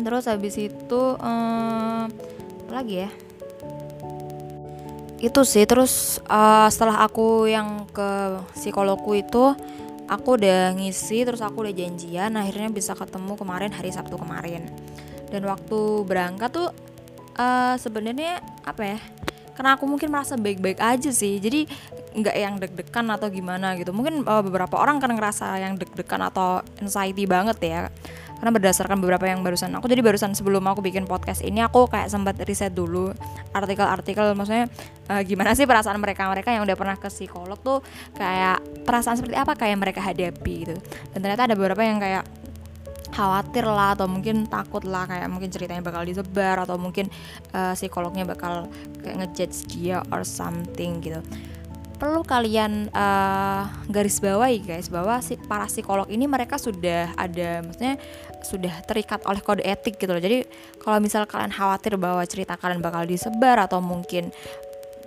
[0.00, 2.08] terus habis itu um,
[2.68, 3.10] apa lagi ya?
[5.22, 9.54] Itu sih terus uh, setelah aku yang ke psikologku itu
[10.10, 14.66] aku udah ngisi terus aku udah janjian akhirnya bisa ketemu kemarin hari Sabtu kemarin.
[15.30, 16.68] Dan waktu berangkat tuh
[17.38, 18.98] uh, sebenarnya apa ya
[19.52, 21.68] karena aku mungkin merasa baik-baik aja sih jadi
[22.12, 23.92] nggak yang deg-degan atau gimana gitu.
[23.92, 27.88] Mungkin uh, beberapa orang kan ngerasa yang deg-degan atau anxiety banget ya
[28.42, 32.10] karena berdasarkan beberapa yang barusan aku jadi barusan sebelum aku bikin podcast ini aku kayak
[32.10, 33.14] sempat riset dulu
[33.54, 34.66] artikel-artikel maksudnya
[35.06, 37.78] uh, gimana sih perasaan mereka mereka yang udah pernah ke psikolog tuh
[38.18, 40.74] kayak perasaan seperti apa kayak mereka hadapi gitu.
[41.14, 42.24] Dan ternyata ada beberapa yang kayak
[43.12, 47.12] khawatir lah atau mungkin takut lah kayak mungkin ceritanya bakal disebar atau mungkin
[47.52, 48.72] uh, psikolognya bakal
[49.04, 51.20] kayak ngejudge dia or something gitu.
[52.00, 58.00] Perlu kalian uh, garis bawahi guys bahwa si para psikolog ini mereka sudah ada maksudnya
[58.44, 60.22] sudah terikat oleh kode etik gitu loh.
[60.22, 60.46] Jadi
[60.82, 64.30] kalau misal kalian khawatir bahwa cerita kalian bakal disebar atau mungkin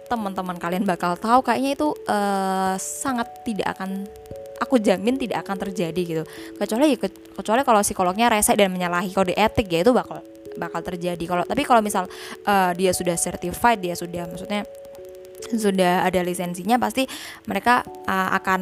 [0.05, 4.05] teman-teman kalian bakal tahu kayaknya itu uh, sangat tidak akan
[4.61, 6.23] aku jamin tidak akan terjadi gitu
[6.55, 10.21] kecuali kecuali kalau psikolognya rese dan menyalahi kode etik ya itu bakal
[10.55, 12.07] bakal terjadi kalau tapi kalau misal
[12.47, 14.63] uh, dia sudah certified dia sudah maksudnya
[15.65, 17.05] sudah ada lisensinya pasti
[17.45, 18.61] mereka uh, akan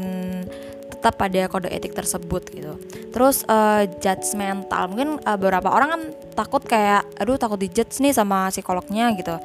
[1.04, 2.80] tetap pada kode etik tersebut gitu.
[3.12, 8.48] Terus uh, judgmental mungkin uh, beberapa orang kan takut kayak aduh takut dijudge nih sama
[8.48, 9.36] psikolognya gitu.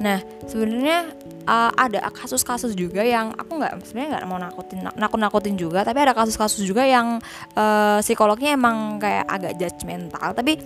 [0.00, 1.12] Nah sebenarnya
[1.44, 6.00] uh, ada kasus-kasus juga yang aku nggak sebenarnya nggak mau nakutin nakut nakutin juga tapi
[6.00, 7.20] ada kasus-kasus juga yang
[7.60, 10.56] uh, psikolognya emang kayak agak judgmental tapi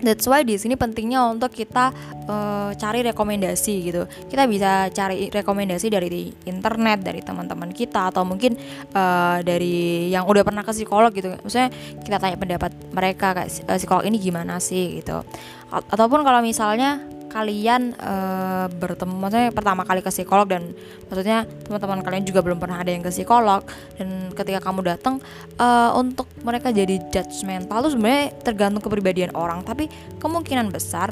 [0.00, 1.94] That's why di sini pentingnya untuk kita
[2.26, 4.02] uh, cari rekomendasi gitu.
[4.28, 8.58] Kita bisa cari rekomendasi dari internet, dari teman-teman kita atau mungkin
[8.92, 11.32] uh, dari yang udah pernah ke psikolog gitu.
[11.40, 11.68] Maksudnya
[12.02, 15.22] kita tanya pendapat mereka kayak psikolog ini gimana sih gitu.
[15.70, 17.02] Ataupun kalau misalnya
[17.34, 20.70] kalian uh, bertemu maksudnya pertama kali ke psikolog dan
[21.10, 23.66] maksudnya teman-teman kalian juga belum pernah ada yang ke psikolog
[23.98, 25.18] dan ketika kamu datang
[25.58, 29.90] uh, untuk mereka jadi judgmental tuh sebenarnya tergantung kepribadian orang tapi
[30.22, 31.10] kemungkinan besar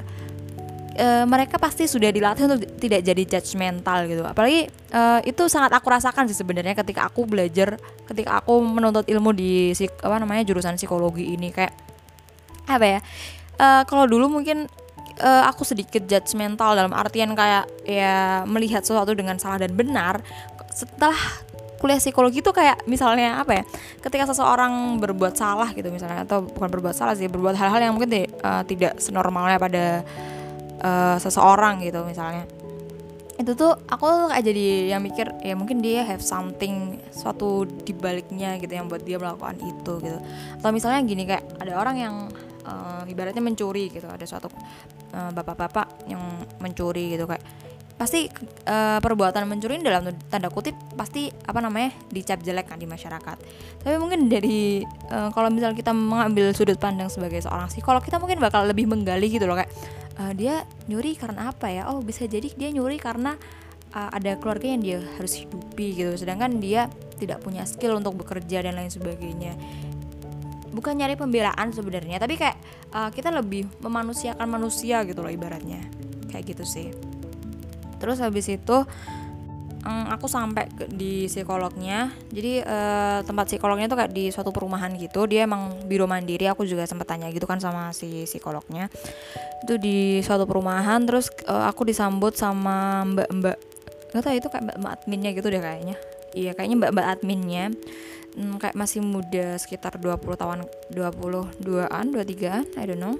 [0.94, 4.22] uh, mereka pasti sudah dilatih untuk tidak jadi judgmental gitu.
[4.22, 7.74] Apalagi uh, itu sangat aku rasakan sih sebenarnya ketika aku belajar
[8.06, 9.74] ketika aku menuntut ilmu di
[10.06, 11.74] apa namanya jurusan psikologi ini kayak
[12.70, 13.00] apa ya
[13.58, 14.70] uh, kalau dulu mungkin
[15.22, 20.20] uh, aku sedikit judgmental dalam artian kayak ya melihat sesuatu dengan salah dan benar.
[20.74, 21.16] Setelah
[21.78, 23.64] kuliah psikologi itu kayak misalnya apa ya
[23.98, 28.30] ketika seseorang berbuat salah gitu misalnya atau bukan berbuat salah sih berbuat hal-hal yang mungkin
[28.38, 29.84] uh, tidak senormalnya pada
[30.82, 32.46] uh, seseorang gitu misalnya.
[33.32, 38.70] Itu tuh aku kayak jadi yang mikir ya mungkin dia have something suatu dibaliknya gitu
[38.70, 40.18] yang buat dia melakukan itu gitu.
[40.62, 42.14] Atau misalnya gini kayak ada orang yang
[42.66, 44.06] uh, ibaratnya mencuri gitu.
[44.06, 44.48] Ada suatu
[45.12, 46.22] eh, bapak-bapak yang
[46.62, 47.44] mencuri gitu kayak
[47.92, 48.26] pasti
[48.66, 53.36] uh, perbuatan mencuri dalam tanda kutip pasti apa namanya dicap jelek kan di masyarakat.
[53.84, 58.42] Tapi mungkin dari uh, kalau misal kita mengambil sudut pandang sebagai seorang psikolog kita mungkin
[58.42, 59.70] bakal lebih menggali gitu loh kayak
[60.18, 61.86] uh, dia nyuri karena apa ya?
[61.94, 63.38] Oh bisa jadi dia nyuri karena
[63.94, 66.18] uh, ada keluarga yang dia harus hidupi gitu.
[66.18, 66.90] Sedangkan dia
[67.22, 69.54] tidak punya skill untuk bekerja dan lain sebagainya
[70.72, 72.56] bukan nyari pembelaan sebenarnya tapi kayak
[72.96, 75.84] uh, kita lebih memanusiakan manusia gitu loh ibaratnya.
[76.32, 76.88] Kayak gitu sih.
[78.00, 78.76] Terus habis itu
[79.84, 82.10] um, aku sampai di psikolognya.
[82.32, 85.26] Jadi uh, tempat psikolognya tuh kayak di suatu perumahan gitu.
[85.28, 88.88] Dia emang biro mandiri aku juga sempat tanya gitu kan sama si psikolognya.
[89.62, 93.58] Itu di suatu perumahan terus uh, aku disambut sama mbak-mbak.
[94.12, 95.96] Nggak tahu itu kayak mbak-mbak adminnya gitu deh kayaknya.
[96.32, 97.64] Iya kayaknya mbak-mbak adminnya
[98.36, 100.58] hmm, kayak masih muda sekitar 20 tahun
[100.92, 103.16] 22an 23an I don't know.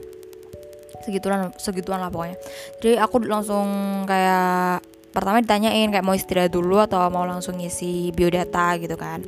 [1.03, 2.39] Segituan segituan lah pokoknya.
[2.79, 3.67] Jadi aku langsung
[4.07, 9.21] kayak pertama ditanyain kayak mau istirahat dulu atau mau langsung ngisi biodata gitu kan.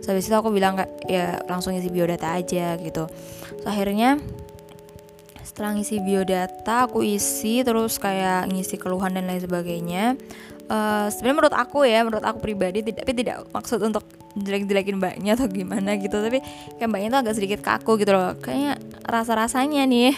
[0.00, 3.10] So, habis itu aku bilang kayak ya langsung ngisi biodata aja gitu.
[3.60, 4.22] So, akhirnya
[5.42, 10.14] setelah ngisi biodata aku isi terus kayak ngisi keluhan dan lain sebagainya
[10.70, 14.04] uh, sebenarnya menurut aku ya menurut aku pribadi tidak tapi tidak maksud untuk
[14.36, 16.44] jelek-jelekin mbaknya atau gimana gitu tapi
[16.76, 18.36] kayak mbaknya tuh agak sedikit kaku gitu loh.
[18.38, 18.72] Kayaknya
[19.06, 20.12] rasa-rasanya nih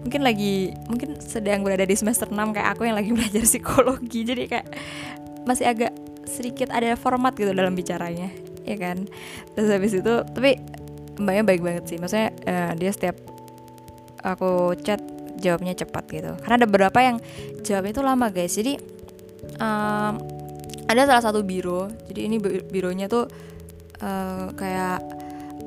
[0.00, 4.42] mungkin lagi mungkin sedang berada di semester 6 kayak aku yang lagi belajar psikologi jadi
[4.48, 4.68] kayak
[5.44, 5.92] masih agak
[6.24, 8.32] sedikit ada format gitu dalam bicaranya
[8.64, 9.06] ya kan?
[9.56, 10.60] Terus habis itu tapi
[11.20, 13.16] mbaknya baik banget sih maksudnya uh, dia setiap
[14.24, 15.00] aku chat
[15.40, 16.32] jawabnya cepat gitu.
[16.44, 17.16] Karena ada beberapa yang
[17.64, 18.76] jawabnya itu lama guys jadi
[19.58, 20.14] um,
[20.90, 21.90] ada salah satu biro.
[22.10, 23.30] Jadi ini bironya tuh
[24.02, 24.98] uh, kayak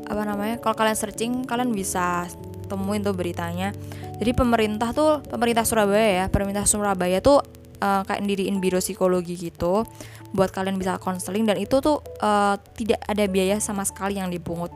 [0.04, 2.28] apa namanya kalau kalian searching kalian bisa
[2.68, 3.72] temuin tuh beritanya.
[4.20, 7.44] Jadi pemerintah tuh pemerintah Surabaya ya pemerintah Surabaya tuh
[7.82, 9.84] uh, kayak diriin biro psikologi gitu
[10.34, 14.74] buat kalian bisa konseling dan itu tuh uh, tidak ada biaya sama sekali yang dipungut.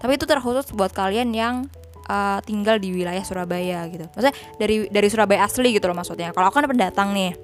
[0.00, 1.68] Tapi itu terkhusus buat kalian yang
[2.08, 4.06] uh, tinggal di wilayah Surabaya gitu.
[4.16, 6.30] Maksudnya dari dari Surabaya asli gitu loh maksudnya.
[6.32, 7.34] Kalau aku kan pendatang nih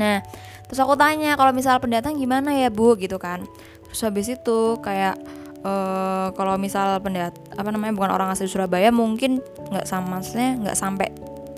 [0.00, 0.24] nah
[0.64, 2.96] terus aku tanya kalau misal pendatang gimana ya bu?
[2.96, 3.44] Gitu kan.
[3.90, 5.20] Terus habis itu kayak
[5.66, 10.76] uh, kalau misal pendat apa namanya bukan orang asli Surabaya mungkin nggak sama maksudnya nggak
[10.78, 11.08] sampai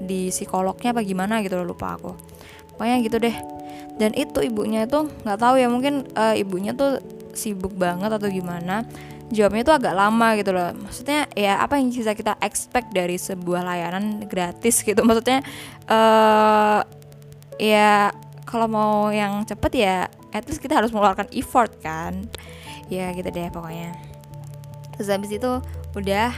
[0.02, 2.12] di psikolognya apa gimana gitu loh lupa aku.
[2.74, 3.36] Pokoknya gitu deh.
[4.00, 6.98] Dan itu ibunya itu nggak tahu ya mungkin uh, ibunya tuh
[7.36, 8.84] sibuk banget atau gimana
[9.32, 10.72] jawabnya tuh agak lama gitu loh.
[10.76, 15.00] Maksudnya ya apa yang bisa kita expect dari sebuah layanan gratis gitu?
[15.00, 15.40] Maksudnya
[15.88, 16.80] uh,
[17.56, 18.12] ya
[18.44, 19.96] kalau mau yang cepet ya
[20.32, 22.26] at least kita harus mengeluarkan effort kan.
[22.90, 23.94] Ya gitu deh pokoknya.
[24.96, 25.50] Terus habis itu
[25.96, 26.30] udah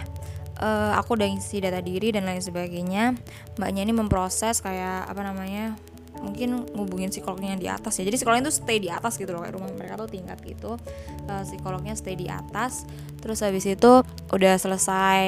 [0.61, 3.17] uh, aku udah ngisi data diri dan lain sebagainya.
[3.59, 5.75] Mbaknya ini memproses kayak apa namanya
[6.23, 8.07] mungkin ngubungin psikolognya yang di atas ya.
[8.07, 10.79] Jadi psikolognya tuh stay di atas gitu loh kayak rumah mereka tuh tingkat gitu.
[11.27, 12.87] Uh, psikolognya stay di atas.
[13.19, 15.25] Terus habis itu udah selesai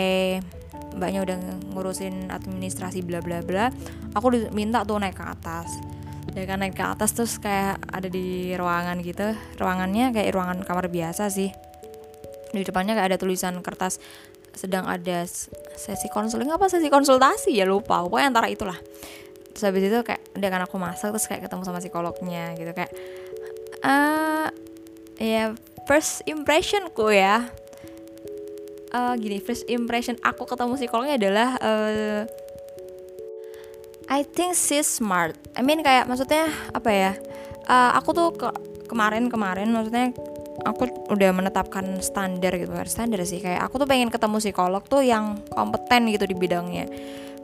[0.97, 1.37] mbaknya udah
[1.77, 3.69] ngurusin administrasi bla bla bla
[4.17, 5.77] aku minta tuh naik ke atas
[6.35, 9.37] ya kan naik ke atas terus kayak ada di ruangan gitu.
[9.61, 11.53] Ruangannya kayak ruangan kamar biasa sih.
[12.51, 14.01] Di depannya kayak ada tulisan kertas
[14.57, 15.29] sedang ada
[15.77, 17.53] sesi konseling apa sesi konsultasi?
[17.53, 18.79] Ya lupa pokoknya antara itulah.
[19.53, 22.93] Terus habis itu kayak dia kan aku masak terus kayak ketemu sama psikolognya gitu kayak
[23.85, 24.49] uh,
[25.21, 25.53] ya
[25.85, 27.49] first impressionku ya.
[28.97, 32.25] Uh, gini first impression aku ketemu psikolognya adalah uh,
[34.07, 35.35] I think she's smart.
[35.59, 37.13] I mean kayak maksudnya apa ya?
[37.67, 38.49] Uh, aku tuh ke
[38.87, 40.15] kemarin-kemarin maksudnya
[40.63, 45.43] aku udah menetapkan standar gitu standar sih kayak aku tuh pengen ketemu psikolog tuh yang
[45.53, 46.87] kompeten gitu di bidangnya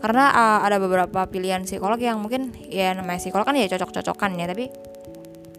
[0.01, 4.47] karena uh, ada beberapa pilihan psikolog yang mungkin ya namanya psikolog kan ya cocok-cocokan ya
[4.51, 4.71] tapi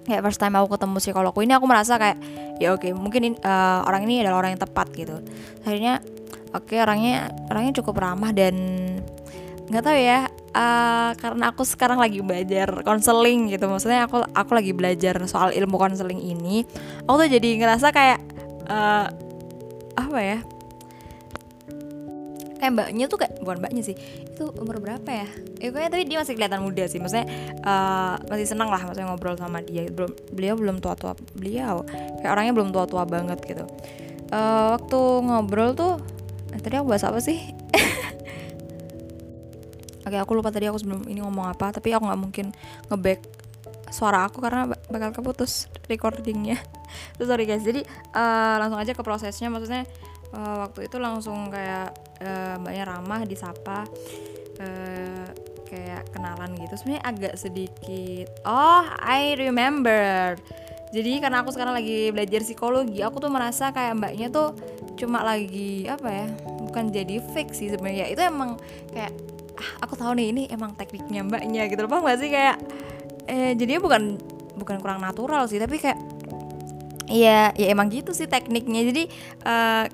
[0.03, 2.17] kayak first time aku ketemu psikologku ini aku merasa kayak
[2.59, 5.15] ya oke okay, mungkin uh, orang ini adalah orang yang tepat gitu
[5.63, 6.03] akhirnya
[6.51, 8.55] oke okay, orangnya orangnya cukup ramah dan
[9.71, 13.65] nggak tahu ya uh, karena aku sekarang lagi belajar konseling gitu.
[13.67, 16.63] Maksudnya aku aku lagi belajar soal ilmu konseling ini.
[17.05, 18.19] Aku tuh jadi ngerasa kayak
[18.69, 19.07] uh,
[19.97, 20.39] apa ya?
[22.63, 25.27] Kayak mbaknya tuh kayak bukan mbaknya sih itu umur berapa ya?
[25.59, 26.99] Ya pokoknya tapi dia masih kelihatan muda sih.
[27.01, 27.27] Maksudnya
[27.67, 29.89] uh, masih senang lah maksudnya ngobrol sama dia.
[29.91, 31.83] Belum beliau belum tua tua beliau
[32.23, 33.65] kayak orangnya belum tua tua banget gitu.
[34.33, 36.01] Uh, waktu ngobrol tuh
[36.55, 37.62] eh, tadi aku bahas apa sih
[40.13, 42.53] Oke aku lupa tadi aku sebelum ini ngomong apa Tapi aku gak mungkin
[42.85, 43.25] ngeback
[43.89, 46.61] suara aku karena bakal keputus recordingnya.
[47.17, 47.65] So, sorry guys.
[47.65, 47.81] Jadi
[48.13, 49.49] uh, langsung aja ke prosesnya.
[49.49, 49.89] Maksudnya
[50.37, 51.89] uh, waktu itu langsung kayak
[52.21, 53.89] uh, mbaknya ramah disapa
[54.61, 55.25] uh,
[55.65, 56.77] kayak kenalan gitu.
[56.77, 60.37] Sebenarnya agak sedikit oh I remember.
[60.93, 64.53] Jadi karena aku sekarang lagi belajar psikologi aku tuh merasa kayak mbaknya tuh
[64.93, 66.27] cuma lagi apa ya
[66.69, 68.13] bukan jadi fake sih sebenarnya.
[68.13, 68.61] Itu emang
[68.93, 71.89] kayak ah, aku tahu nih ini emang tekniknya mbaknya gitu loh.
[71.91, 72.29] Paham gak sih?
[72.29, 72.57] Kayak
[73.23, 74.03] eh jadinya bukan
[74.59, 75.97] bukan kurang natural sih tapi kayak
[77.09, 78.81] ya ya emang gitu sih tekniknya.
[78.89, 79.03] Jadi
[79.45, 79.85] uh,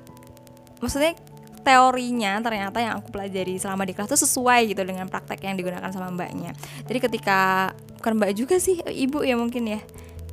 [0.79, 1.15] maksudnya
[1.59, 5.91] teorinya ternyata yang aku pelajari selama di kelas itu sesuai gitu dengan praktek yang digunakan
[5.91, 6.55] sama mbaknya.
[6.87, 9.81] Jadi ketika bukan mbak juga sih ibu ya mungkin ya.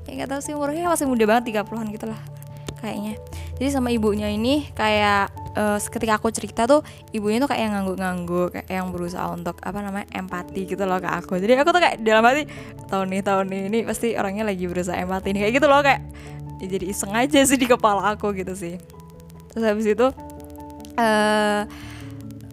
[0.06, 2.35] Ya nggak tahu sih umurnya masih muda banget 30-an gitu lah
[2.86, 3.14] kayaknya.
[3.58, 8.48] Jadi sama ibunya ini kayak uh, ketika aku cerita tuh ibunya tuh kayak yang ngangguk-ngangguk
[8.54, 11.42] kayak yang berusaha untuk apa namanya empati gitu loh ke aku.
[11.42, 12.46] Jadi aku tuh kayak dalam hati
[12.86, 15.40] tahun nih tahun nih ini pasti orangnya lagi berusaha empati nih.
[15.42, 16.00] Kayak gitu loh kayak
[16.62, 18.78] ya jadi iseng aja sih di kepala aku gitu sih.
[19.50, 20.06] Terus habis itu
[20.96, 21.62] uh,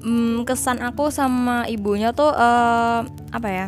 [0.02, 3.68] mm, kesan aku sama ibunya tuh uh, apa ya?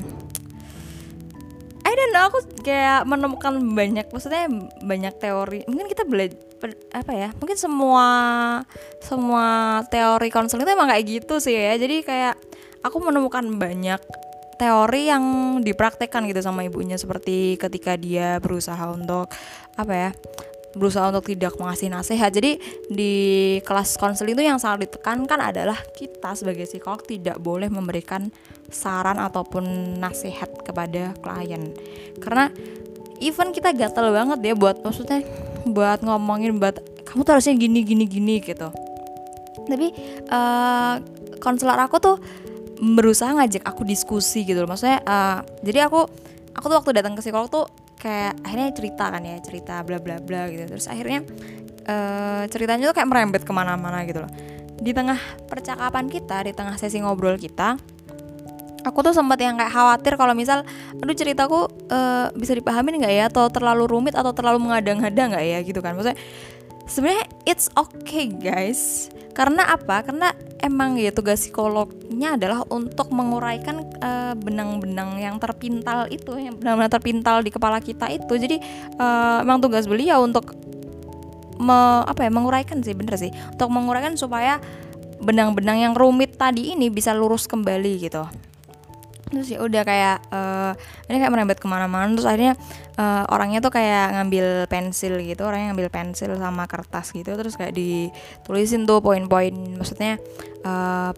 [2.16, 4.48] Know aku kayak menemukan banyak maksudnya
[4.80, 5.68] banyak teori.
[5.68, 6.40] Mungkin kita belajar
[6.96, 8.08] apa ya mungkin semua
[9.04, 11.76] semua teori konseling itu emang kayak gitu sih ya.
[11.78, 12.36] Jadi kayak
[12.82, 14.02] aku menemukan banyak
[14.56, 15.24] teori yang
[15.62, 16.96] dipraktekkan gitu sama ibunya.
[16.96, 19.30] Seperti ketika dia berusaha untuk
[19.76, 20.10] apa ya
[20.76, 22.30] berusaha untuk tidak mengasih nasihat.
[22.30, 22.60] Jadi
[22.92, 23.14] di
[23.64, 28.28] kelas konseling itu yang sangat ditekankan adalah kita sebagai psikolog tidak boleh memberikan
[28.68, 31.72] saran ataupun nasihat kepada klien.
[32.20, 32.52] Karena
[33.24, 35.24] even kita gatel banget ya buat maksudnya
[35.66, 38.70] buat ngomongin buat kamu tuh harusnya gini gini gini gitu.
[39.66, 39.88] Tapi
[40.30, 41.02] uh,
[41.42, 42.18] konselor aku tuh
[42.76, 44.70] berusaha ngajak aku diskusi gitu loh.
[44.70, 46.06] Maksudnya uh, jadi aku
[46.54, 47.66] aku tuh waktu datang ke psikolog tuh
[47.98, 50.70] kayak akhirnya cerita kan ya cerita bla bla bla gitu.
[50.70, 51.24] Terus akhirnya
[51.88, 54.32] uh, ceritanya tuh kayak merembet ke mana-mana gitu loh.
[54.76, 57.95] Di tengah percakapan kita di tengah sesi ngobrol kita
[58.86, 60.62] aku tuh sempat yang kayak khawatir kalau misal
[61.02, 63.24] aduh ceritaku uh, bisa dipahamin nggak ya?
[63.34, 65.60] Atau terlalu rumit atau terlalu mengada-ngada nggak ya?
[65.66, 65.98] Gitu kan.
[65.98, 66.18] Maksudnya
[66.86, 69.10] sebenarnya it's okay guys.
[69.36, 70.06] Karena apa?
[70.06, 70.32] Karena
[70.64, 76.88] emang ya tugas psikolognya adalah untuk menguraikan benang eh, benang-benang yang terpintal itu yang benar-benar
[76.88, 78.32] terpintal di kepala kita itu.
[78.32, 78.64] Jadi
[78.96, 80.56] uh, emang tugas beliau untuk
[81.60, 83.36] me, apa ya menguraikan sih bener sih.
[83.52, 84.64] Untuk menguraikan supaya
[85.20, 88.24] benang-benang yang rumit tadi ini bisa lurus kembali gitu
[89.36, 90.72] terus ya udah kayak uh,
[91.12, 92.16] ini kayak merembet ke mana-mana.
[92.16, 92.54] Terus akhirnya
[92.96, 97.76] uh, orangnya tuh kayak ngambil pensil gitu orangnya ngambil pensil sama kertas gitu terus kayak
[97.76, 99.52] ditulisin tuh poin-poin.
[99.52, 100.18] Maksudnya
[100.64, 101.12] uh,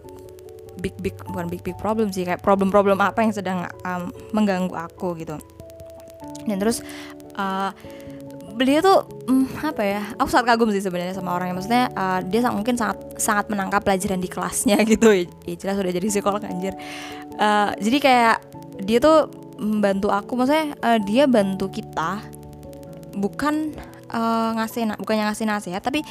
[0.78, 5.18] big big bukan big big problem sih kayak problem-problem apa yang sedang um, mengganggu aku
[5.18, 5.38] gitu.
[6.46, 6.82] Dan terus
[7.38, 7.70] uh,
[8.58, 8.98] beliau tuh
[9.30, 12.98] hmm, apa ya aku sangat kagum sih sebenarnya sama orangnya maksudnya uh, dia mungkin sangat
[13.14, 15.14] sangat menangkap pelajaran di kelasnya gitu.
[15.14, 16.74] Ya, jelas udah jadi psikolog anjir.
[17.38, 18.36] Uh, jadi kayak
[18.82, 19.30] dia tuh
[19.62, 22.18] membantu aku maksudnya uh, dia bantu kita
[23.14, 23.74] bukan
[24.10, 26.02] uh, ngasih bukannya ngasih nasihat tapi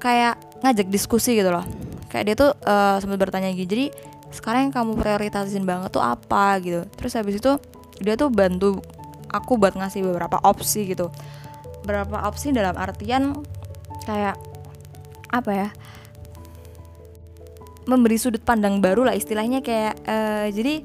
[0.00, 1.64] kayak ngajak diskusi gitu loh.
[2.08, 3.86] Kayak dia tuh uh, sempat bertanya gitu jadi
[4.32, 6.56] sekarang yang kamu prioritasin banget tuh apa?
[6.64, 6.88] gitu.
[6.96, 7.52] Terus habis itu
[8.00, 8.80] dia tuh bantu
[9.28, 11.12] aku buat ngasih beberapa opsi gitu
[11.86, 13.38] beberapa opsi dalam artian
[14.02, 14.34] kayak
[15.30, 15.68] apa ya
[17.86, 20.82] memberi sudut pandang baru lah istilahnya kayak uh, jadi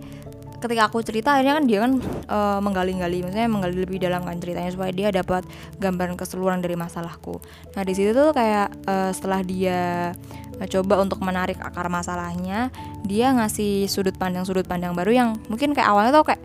[0.61, 1.93] ketika aku cerita akhirnya kan dia kan
[2.29, 5.41] uh, menggali-gali maksudnya menggali lebih dalam kan ceritanya supaya dia dapat
[5.81, 7.41] gambaran keseluruhan dari masalahku.
[7.73, 10.13] Nah di situ tuh kayak uh, setelah dia
[10.69, 12.69] coba untuk menarik akar masalahnya
[13.09, 16.41] dia ngasih sudut pandang sudut pandang baru yang mungkin kayak awalnya tuh kayak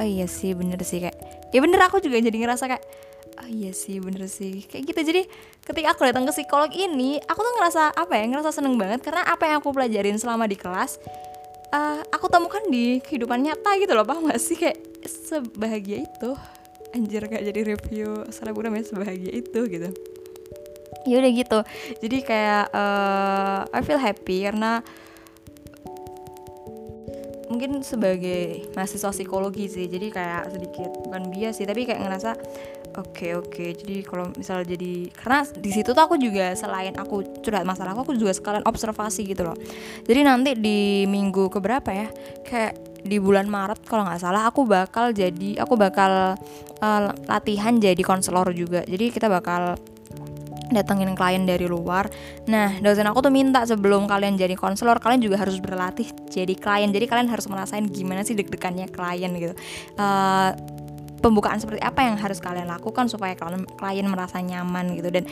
[0.00, 1.20] oh iya sih bener sih kayak
[1.52, 2.80] ya bener aku juga jadi ngerasa kayak
[3.38, 4.66] oh iya sih bener sih.
[4.66, 5.00] Kayak gitu.
[5.14, 5.22] Jadi
[5.62, 9.00] ketika aku datang ke psikolog ini aku tuh ngerasa apa ya ngerasa seneng banget.
[9.06, 10.98] Karena apa yang aku pelajarin selama di kelas
[11.72, 14.04] uh, aku temukan di kehidupan nyata gitu loh.
[14.04, 14.56] Paham gak sih?
[14.56, 16.30] Kayak sebahagia itu.
[16.96, 19.88] Anjir kayak jadi review selebgram ya sebahagia itu gitu.
[21.04, 21.58] Ya udah gitu.
[22.04, 24.80] Jadi kayak uh, I feel happy karena
[27.48, 29.88] mungkin sebagai mahasiswa psikologi sih.
[29.88, 32.36] Jadi kayak sedikit bukan bias sih tapi kayak ngerasa
[32.98, 33.70] oke okay, oke okay.
[33.78, 38.10] jadi kalau misal jadi karena di situ tuh aku juga selain aku curhat masalah aku,
[38.10, 39.56] aku juga sekalian observasi gitu loh
[40.04, 42.08] jadi nanti di minggu keberapa ya
[42.42, 42.74] kayak
[43.06, 46.34] di bulan Maret kalau nggak salah aku bakal jadi aku bakal
[46.82, 49.78] uh, latihan jadi konselor juga jadi kita bakal
[50.68, 52.08] datengin klien dari luar.
[52.48, 56.92] Nah, dosen aku tuh minta sebelum kalian jadi konselor, kalian juga harus berlatih jadi klien.
[56.92, 59.54] Jadi kalian harus merasain gimana sih deg-degannya klien gitu.
[59.96, 60.52] Uh,
[61.18, 65.10] pembukaan seperti apa yang harus kalian lakukan supaya kalian klien merasa nyaman gitu.
[65.10, 65.26] Dan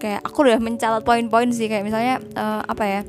[0.00, 3.00] kayak aku udah mencatat poin-poin sih kayak misalnya uh, apa ya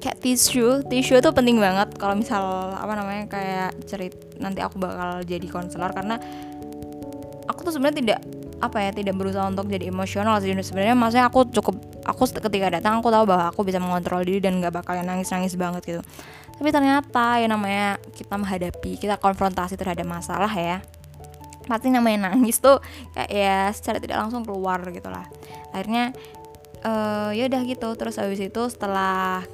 [0.00, 1.94] kayak tisu tisu itu penting banget.
[1.96, 6.16] Kalau misal apa namanya kayak cerit nanti aku bakal jadi konselor karena
[7.46, 8.20] aku tuh sebenarnya tidak
[8.60, 10.52] apa ya tidak berusaha untuk jadi emosional sih.
[10.52, 14.60] Sebenarnya maksudnya aku cukup aku ketika datang aku tahu bahwa aku bisa mengontrol diri dan
[14.60, 16.02] nggak bakal nangis nangis banget gitu.
[16.60, 20.84] Tapi ternyata ya namanya kita menghadapi kita konfrontasi terhadap masalah ya
[21.68, 22.80] pasti namanya nangis tuh
[23.12, 25.28] kayak ya secara tidak langsung keluar gitu lah
[25.70, 26.14] akhirnya
[26.84, 27.88] uh, ya udah gitu.
[27.96, 29.44] Terus habis itu setelah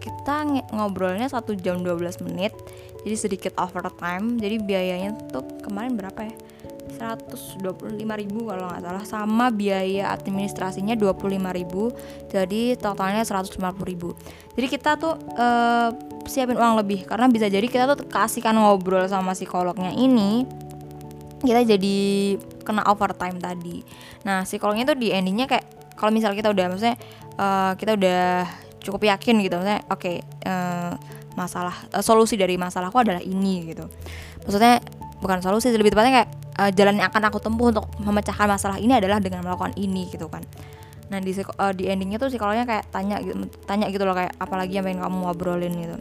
[0.00, 2.52] kita ngobrolnya satu jam 12 menit
[3.08, 6.36] jadi sedikit overtime jadi biayanya tuh kemarin berapa ya?
[6.94, 7.64] 125.000
[8.30, 15.88] kalau nggak salah sama biaya administrasinya 25.000 jadi totalnya 150.000 jadi kita tuh uh,
[16.28, 20.44] siapin uang lebih karena bisa jadi kita tuh kasihkan ngobrol sama psikolognya ini
[21.44, 21.96] kita jadi
[22.64, 23.84] kena overtime tadi.
[24.24, 26.96] Nah psikolognya tuh di endingnya kayak kalau misalnya kita udah maksudnya
[27.38, 28.48] uh, kita udah
[28.84, 30.92] cukup yakin gitu maksudnya oke okay, uh, eh,
[31.40, 33.86] masalah uh, solusi dari masalahku adalah ini gitu.
[34.44, 34.80] Maksudnya
[35.22, 38.96] bukan solusi lebih tepatnya kayak uh, jalan yang akan aku tempuh untuk memecahkan masalah ini
[38.96, 40.44] adalah dengan melakukan ini gitu kan.
[41.12, 43.36] Nah di uh, di endingnya tuh psikolognya kayak tanya gitu
[43.68, 45.96] tanya gitu loh kayak apalagi yang pengen kamu ngobrolin gitu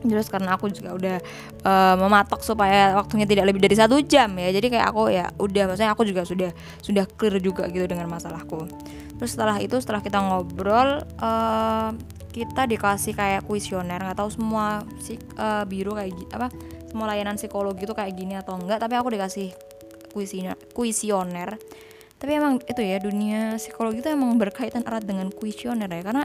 [0.00, 1.16] terus karena aku juga udah
[1.64, 4.48] uh, mematok supaya waktunya tidak lebih dari satu jam ya.
[4.50, 8.64] Jadi kayak aku ya udah maksudnya aku juga sudah sudah clear juga gitu dengan masalahku.
[9.20, 11.92] Terus setelah itu setelah kita ngobrol uh,
[12.32, 14.00] kita dikasih kayak kuesioner.
[14.00, 16.48] Nggak tahu semua si uh, biru kayak gitu apa
[16.88, 19.52] semua layanan psikologi itu kayak gini atau enggak tapi aku dikasih
[20.10, 21.60] kuesioner kuesioner.
[22.20, 26.02] Tapi emang itu ya dunia psikologi itu emang berkaitan erat dengan kuesioner ya.
[26.04, 26.24] Karena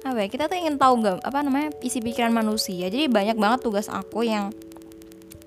[0.00, 2.88] apa ya kita tuh ingin tahu nggak apa namanya isi pikiran manusia.
[2.88, 4.48] Jadi banyak banget tugas aku yang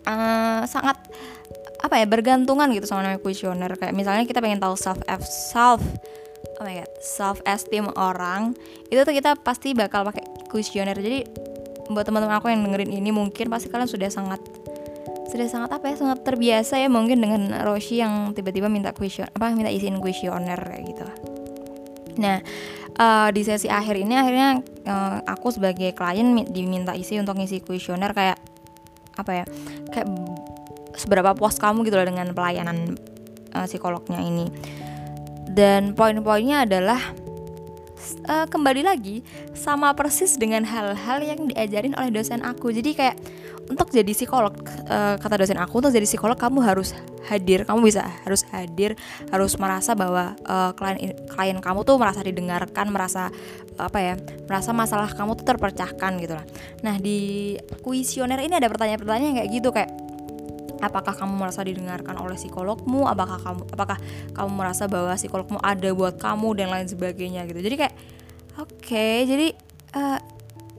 [0.05, 0.97] uh, sangat
[1.83, 3.71] apa ya bergantungan gitu sama namanya kuesioner.
[3.75, 5.81] Kayak misalnya kita pengen tahu self f self
[6.59, 8.53] oh my god self esteem orang
[8.93, 10.23] itu tuh kita pasti bakal pakai
[10.53, 10.95] kuesioner.
[10.95, 11.25] Jadi
[11.89, 14.39] buat teman-teman aku yang dengerin ini mungkin pasti kalian sudah sangat
[15.33, 19.49] sudah sangat apa ya sangat terbiasa ya mungkin dengan Roshi yang tiba-tiba minta question apa
[19.49, 21.32] minta isiin kuesioner kayak gitu
[22.19, 22.41] nah
[22.97, 24.49] uh, di sesi akhir ini akhirnya
[24.85, 28.37] uh, aku sebagai klien diminta isi untuk ngisi kuesioner kayak
[29.13, 29.45] apa ya
[29.93, 30.07] kayak
[30.97, 32.97] seberapa puas kamu gitu loh dengan pelayanan
[33.53, 34.49] uh, psikolognya ini.
[35.53, 36.97] Dan poin-poinnya adalah
[38.29, 39.23] uh, kembali lagi
[39.55, 42.71] sama persis dengan hal-hal yang diajarin oleh dosen aku.
[42.75, 43.15] Jadi kayak
[43.71, 44.51] untuk jadi psikolog
[44.91, 46.91] uh, kata dosen aku untuk jadi psikolog kamu harus
[47.23, 48.99] hadir kamu bisa harus hadir
[49.31, 53.31] harus merasa bahwa uh, klien klien kamu tuh merasa didengarkan merasa
[53.79, 54.13] apa ya
[54.51, 56.45] merasa masalah kamu tuh terpecahkan gitu lah.
[56.83, 60.02] Nah di kuesioner ini ada pertanyaan-pertanyaan kayak gitu kayak
[60.83, 63.07] apakah kamu merasa didengarkan oleh psikologmu?
[63.07, 63.97] Apakah kamu apakah
[64.35, 67.63] kamu merasa bahwa psikologmu ada buat kamu dan lain sebagainya gitu?
[67.63, 67.95] Jadi kayak
[68.59, 69.47] oke okay, jadi
[69.95, 70.19] uh,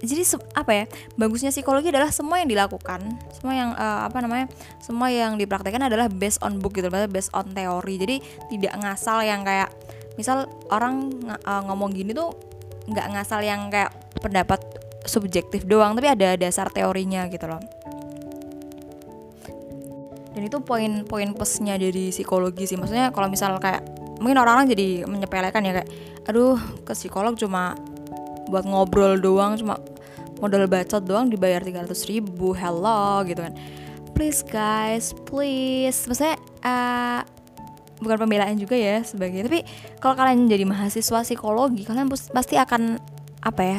[0.05, 0.85] jadi apa ya
[1.17, 3.01] bagusnya psikologi adalah semua yang dilakukan
[3.33, 4.53] semua yang uh, apa namanya
[4.85, 7.95] semua yang dipraktekkan adalah based on book gitu based on teori.
[7.97, 8.17] Jadi
[8.53, 9.73] tidak ngasal yang kayak
[10.21, 11.11] misal orang
[11.43, 12.31] uh, ngomong gini tuh
[12.85, 13.91] nggak ngasal yang kayak
[14.21, 14.61] pendapat
[15.05, 17.61] subjektif doang tapi ada dasar teorinya gitu loh
[20.35, 22.75] dan itu poin-poin plusnya dari psikologi sih.
[22.75, 23.87] Maksudnya kalau misal kayak
[24.19, 25.89] mungkin orang-orang jadi menyepelekan ya kayak
[26.27, 27.79] aduh ke psikolog cuma
[28.51, 29.81] buat ngobrol doang cuma
[30.43, 33.55] modal bacot doang dibayar 300 ribu hello gitu kan.
[34.13, 36.07] Please guys please.
[36.11, 37.23] Maksudnya uh,
[38.03, 39.63] bukan pembelaan juga ya sebagai tapi
[40.03, 42.99] kalau kalian jadi mahasiswa psikologi kalian pasti akan
[43.45, 43.79] apa ya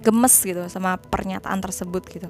[0.00, 2.28] gemes gitu sama pernyataan tersebut gitu.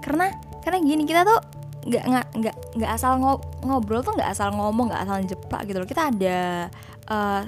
[0.00, 0.32] Karena
[0.64, 3.16] karena gini kita tuh nggak nggak nggak nggak asal
[3.64, 5.88] ngobrol tuh nggak asal ngomong nggak asal jeplak gitu loh.
[5.88, 6.68] Kita ada
[7.08, 7.42] uh,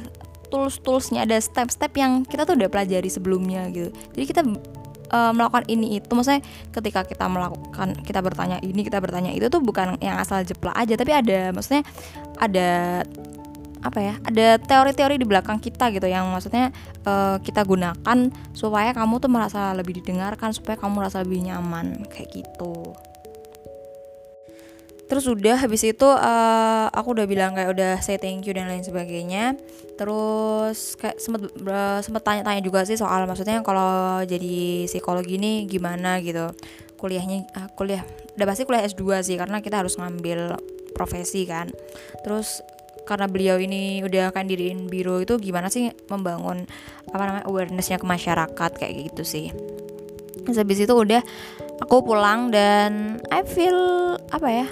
[0.48, 3.92] tools toolsnya ada step step yang kita tuh udah pelajari sebelumnya gitu.
[4.16, 4.42] Jadi kita
[5.12, 6.12] uh, melakukan ini itu.
[6.12, 6.40] Maksudnya
[6.72, 10.96] ketika kita melakukan kita bertanya ini kita bertanya itu tuh bukan yang asal jeplak aja
[10.96, 11.84] tapi ada maksudnya
[12.40, 13.02] ada
[13.82, 16.70] apa ya ada teori-teori di belakang kita gitu yang maksudnya
[17.02, 22.30] uh, kita gunakan supaya kamu tuh merasa lebih didengarkan supaya kamu merasa lebih nyaman kayak
[22.30, 22.94] gitu
[25.12, 28.80] terus udah habis itu uh, aku udah bilang kayak udah say thank you dan lain
[28.80, 29.60] sebagainya.
[30.00, 36.16] Terus kayak sempet uh, sempet tanya-tanya juga sih soal maksudnya kalau jadi psikologi ini gimana
[36.24, 36.48] gitu.
[36.96, 38.00] Kuliahnya uh, kuliah
[38.40, 40.56] udah pasti kuliah S2 sih karena kita harus ngambil
[40.96, 41.68] profesi kan.
[42.24, 42.64] Terus
[43.04, 46.64] karena beliau ini udah akan diriin biro itu gimana sih membangun
[47.12, 49.52] apa namanya awarenessnya ke masyarakat kayak gitu sih.
[50.48, 51.20] Terus habis itu udah
[51.84, 54.68] aku pulang dan I feel apa ya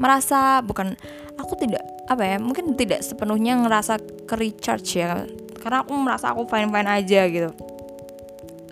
[0.00, 0.96] merasa bukan
[1.36, 5.24] aku tidak apa ya mungkin tidak sepenuhnya ngerasa ke recharge ya.
[5.62, 7.50] Karena aku merasa aku fine fine aja gitu.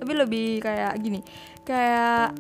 [0.01, 1.21] Tapi lebih kayak gini
[1.65, 2.35] kayak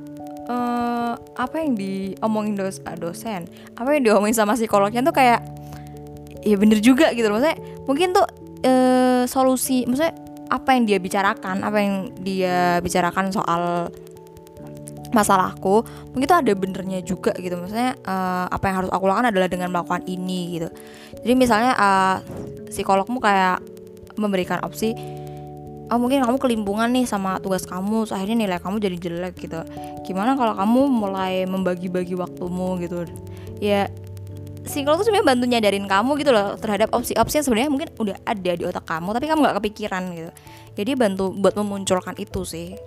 [0.49, 3.47] uh, apa yang diomongin dos ah, dosen
[3.79, 5.45] apa yang diomongin sama psikolognya tuh kayak
[6.43, 7.39] ya bener juga gitu loh.
[7.39, 8.27] Maksudnya mungkin tuh
[8.67, 10.17] uh, solusi maksudnya
[10.51, 11.95] apa yang dia bicarakan apa yang
[12.27, 13.93] dia bicarakan soal
[15.11, 15.83] masalahku
[16.15, 17.59] mungkin itu ada benernya juga gitu.
[17.59, 20.69] Maksudnya uh, apa yang harus aku lakukan adalah dengan melakukan ini gitu.
[21.23, 22.17] Jadi misalnya uh,
[22.71, 23.63] psikologmu kayak
[24.19, 24.95] memberikan opsi
[25.91, 29.61] oh mungkin kamu kelimpungan nih sama tugas kamu so akhirnya nilai kamu jadi jelek gitu.
[30.07, 33.07] Gimana kalau kamu mulai membagi-bagi waktumu gitu?
[33.59, 33.91] Ya
[34.63, 38.53] psikolog tuh sebenarnya bantu nyadarin kamu gitu loh terhadap opsi-opsi yang sebenarnya mungkin udah ada
[38.55, 40.33] di otak kamu tapi kamu nggak kepikiran gitu.
[40.79, 42.79] Jadi bantu buat memunculkan itu sih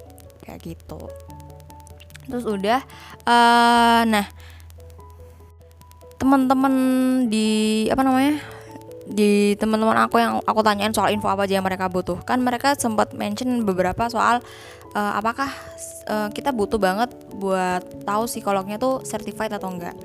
[0.47, 1.11] kayak gitu
[2.28, 2.80] terus udah
[3.28, 4.26] uh, nah
[6.19, 6.74] teman-teman
[7.28, 8.39] di apa namanya
[9.03, 13.11] di teman-teman aku yang aku tanyain soal info apa aja yang mereka butuhkan mereka sempat
[13.11, 14.39] mention beberapa soal
[14.95, 15.51] uh, apakah
[16.07, 19.95] uh, kita butuh banget buat tahu psikolognya tuh certified atau enggak.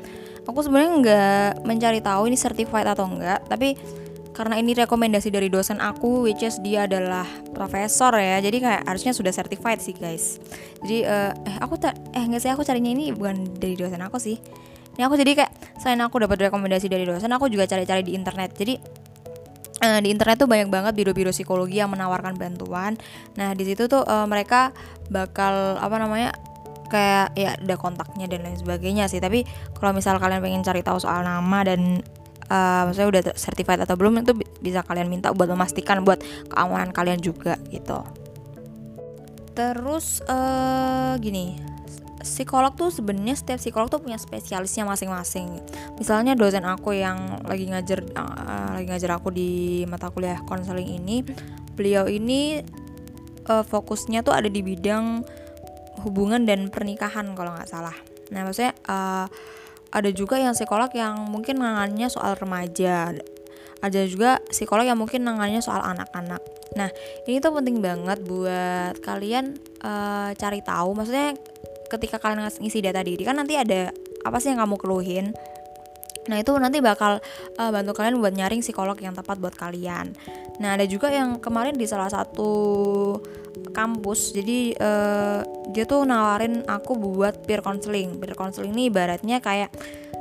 [0.49, 3.77] Aku sebenarnya nggak mencari tahu ini certified atau enggak tapi
[4.37, 8.39] karena ini rekomendasi dari dosen aku which is dia adalah profesor ya.
[8.39, 10.39] Jadi kayak harusnya sudah certified sih guys.
[10.85, 14.21] Jadi uh, eh aku tak eh nggak sih aku carinya ini bukan dari dosen aku
[14.23, 14.39] sih.
[14.99, 18.55] Ini aku jadi kayak selain aku dapat rekomendasi dari dosen aku juga cari-cari di internet.
[18.55, 18.75] Jadi
[19.83, 22.95] uh, di internet tuh banyak banget biro-biro psikologi yang menawarkan bantuan.
[23.39, 24.71] Nah di situ tuh uh, mereka
[25.11, 26.31] bakal apa namanya
[26.89, 29.21] kayak ya ada kontaknya dan lain sebagainya sih.
[29.21, 29.45] Tapi
[29.77, 32.03] kalau misal kalian pengen cari tahu soal nama dan
[32.49, 36.21] uh, maksudnya udah certified atau belum itu bisa kalian minta buat memastikan buat
[36.51, 38.03] keamanan kalian juga gitu
[39.55, 41.69] terus uh, gini
[42.23, 45.63] psikolog tuh sebenarnya setiap psikolog tuh punya spesialisnya masing-masing.
[45.97, 51.23] Misalnya dosen aku yang lagi ngajar uh, lagi ngajar aku di mata kuliah konseling ini,
[51.79, 52.63] beliau ini
[53.47, 55.23] uh, fokusnya tuh ada di bidang
[56.03, 57.95] hubungan dan pernikahan kalau nggak salah.
[58.31, 59.27] Nah maksudnya uh,
[59.89, 63.17] ada juga yang psikolog yang mungkin nangannya soal remaja.
[63.79, 66.43] Ada juga psikolog yang mungkin nangannya soal anak-anak.
[66.75, 66.91] Nah
[67.31, 69.55] ini tuh penting banget buat kalian
[69.87, 70.99] uh, cari tahu.
[70.99, 71.39] Maksudnya
[71.89, 73.95] ketika kalian ngisi data diri kan nanti ada
[74.27, 75.27] apa sih yang kamu keluhin
[76.29, 77.19] Nah itu nanti bakal
[77.57, 80.13] uh, bantu kalian buat nyaring psikolog yang tepat buat kalian.
[80.61, 82.53] Nah ada juga yang kemarin di salah satu
[83.73, 85.41] kampus, jadi uh,
[85.73, 88.21] dia tuh nawarin aku buat peer counseling.
[88.21, 89.73] Peer counseling ini ibaratnya kayak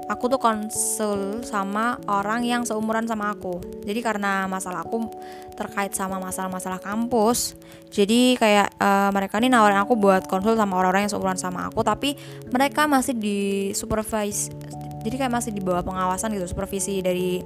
[0.08, 3.60] aku tuh konsul sama orang yang seumuran sama aku.
[3.84, 5.10] Jadi karena masalah aku
[5.58, 7.58] terkait sama masalah-masalah kampus,
[7.90, 11.82] jadi kayak uh, mereka ini nawarin aku buat konsul sama orang-orang yang seumuran sama aku,
[11.82, 12.14] tapi
[12.54, 14.54] mereka masih di supervise
[15.02, 17.42] jadi kayak masih di bawah pengawasan gitu supervisi dari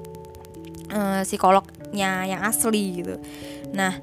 [0.91, 3.15] uh, psikolognya yang asli gitu.
[3.75, 3.99] Nah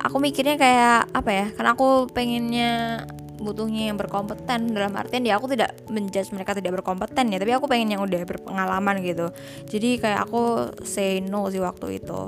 [0.00, 3.04] aku mikirnya kayak apa ya karena aku pengennya
[3.36, 7.68] butuhnya yang berkompeten dalam artian ya aku tidak menjudge mereka tidak berkompeten ya tapi aku
[7.68, 9.28] pengen yang udah berpengalaman gitu.
[9.68, 12.20] Jadi kayak aku say no sih waktu itu.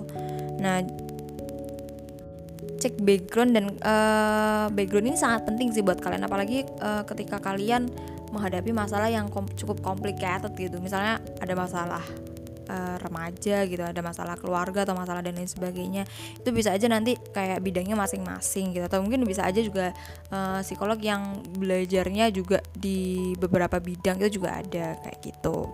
[0.61, 0.85] Nah
[2.79, 7.91] cek background dan uh, background ini sangat penting sih buat kalian apalagi uh, ketika kalian
[8.31, 10.79] menghadapi masalah yang kom cukup complicated gitu.
[10.79, 12.05] Misalnya ada masalah
[12.69, 16.05] uh, remaja gitu ada masalah keluarga atau masalah dan lain sebagainya
[16.37, 18.85] itu bisa aja nanti kayak bidangnya masing-masing gitu.
[18.87, 19.97] Atau mungkin bisa aja juga
[20.31, 25.69] uh, psikolog yang belajarnya juga di beberapa bidang itu juga ada kayak gitu.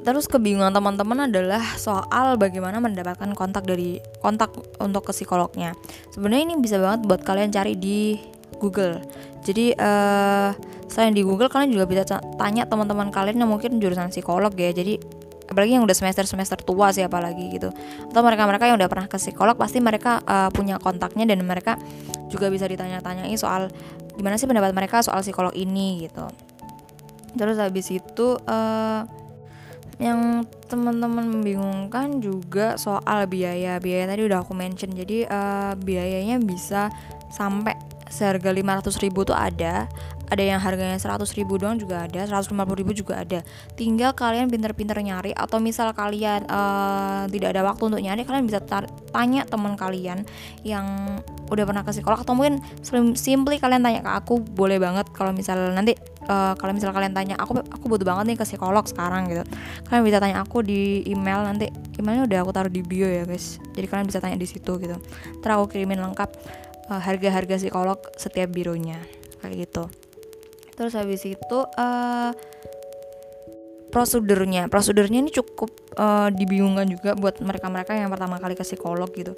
[0.00, 4.48] Terus kebingungan teman-teman adalah soal bagaimana mendapatkan kontak dari kontak
[4.80, 5.76] untuk ke psikolognya.
[6.08, 8.16] Sebenarnya ini bisa banget buat kalian cari di
[8.60, 9.00] Google.
[9.40, 10.52] Jadi uh,
[10.86, 14.70] selain di Google kalian juga bisa tanya teman-teman kalian yang mungkin jurusan psikolog ya.
[14.70, 15.00] Jadi
[15.50, 17.72] apalagi yang udah semester semester tua sih apalagi gitu.
[18.12, 21.80] Atau mereka mereka yang udah pernah ke psikolog pasti mereka uh, punya kontaknya dan mereka
[22.30, 23.72] juga bisa ditanya-tanyai soal
[24.14, 26.28] gimana sih pendapat mereka soal psikolog ini gitu.
[27.34, 29.02] Terus habis itu uh,
[30.00, 33.76] yang teman-teman membingungkan juga soal biaya.
[33.82, 34.96] Biaya tadi udah aku mention.
[34.96, 36.88] Jadi uh, biayanya bisa
[37.30, 39.86] sampai seharga 500 ribu tuh ada.
[40.30, 43.42] Ada yang harganya 100 ribu doang juga ada 150 ribu juga ada.
[43.74, 48.62] Tinggal kalian pinter-pinter nyari atau misal kalian uh, tidak ada waktu untuk nyari kalian bisa
[49.10, 50.22] tanya teman kalian
[50.62, 51.18] yang
[51.50, 52.62] udah pernah ke psikolog atau mungkin
[53.18, 55.98] simply kalian tanya ke aku boleh banget kalau misal nanti
[56.30, 59.42] uh, kalau misal kalian tanya aku aku butuh banget nih ke psikolog sekarang gitu.
[59.90, 61.66] Kalian bisa tanya aku di email nanti.
[61.98, 63.58] Emailnya udah aku taruh di bio ya guys.
[63.74, 64.94] Jadi kalian bisa tanya di situ gitu.
[65.42, 66.30] Terus aku kirimin lengkap
[66.90, 68.98] uh, harga-harga psikolog setiap bironya
[69.40, 69.86] kayak gitu.
[70.74, 72.32] Terus habis itu uh,
[73.94, 74.66] prosedurnya.
[74.66, 79.32] Prosedurnya ini cukup uh, dibingungkan juga buat mereka-mereka yang pertama kali ke psikolog gitu.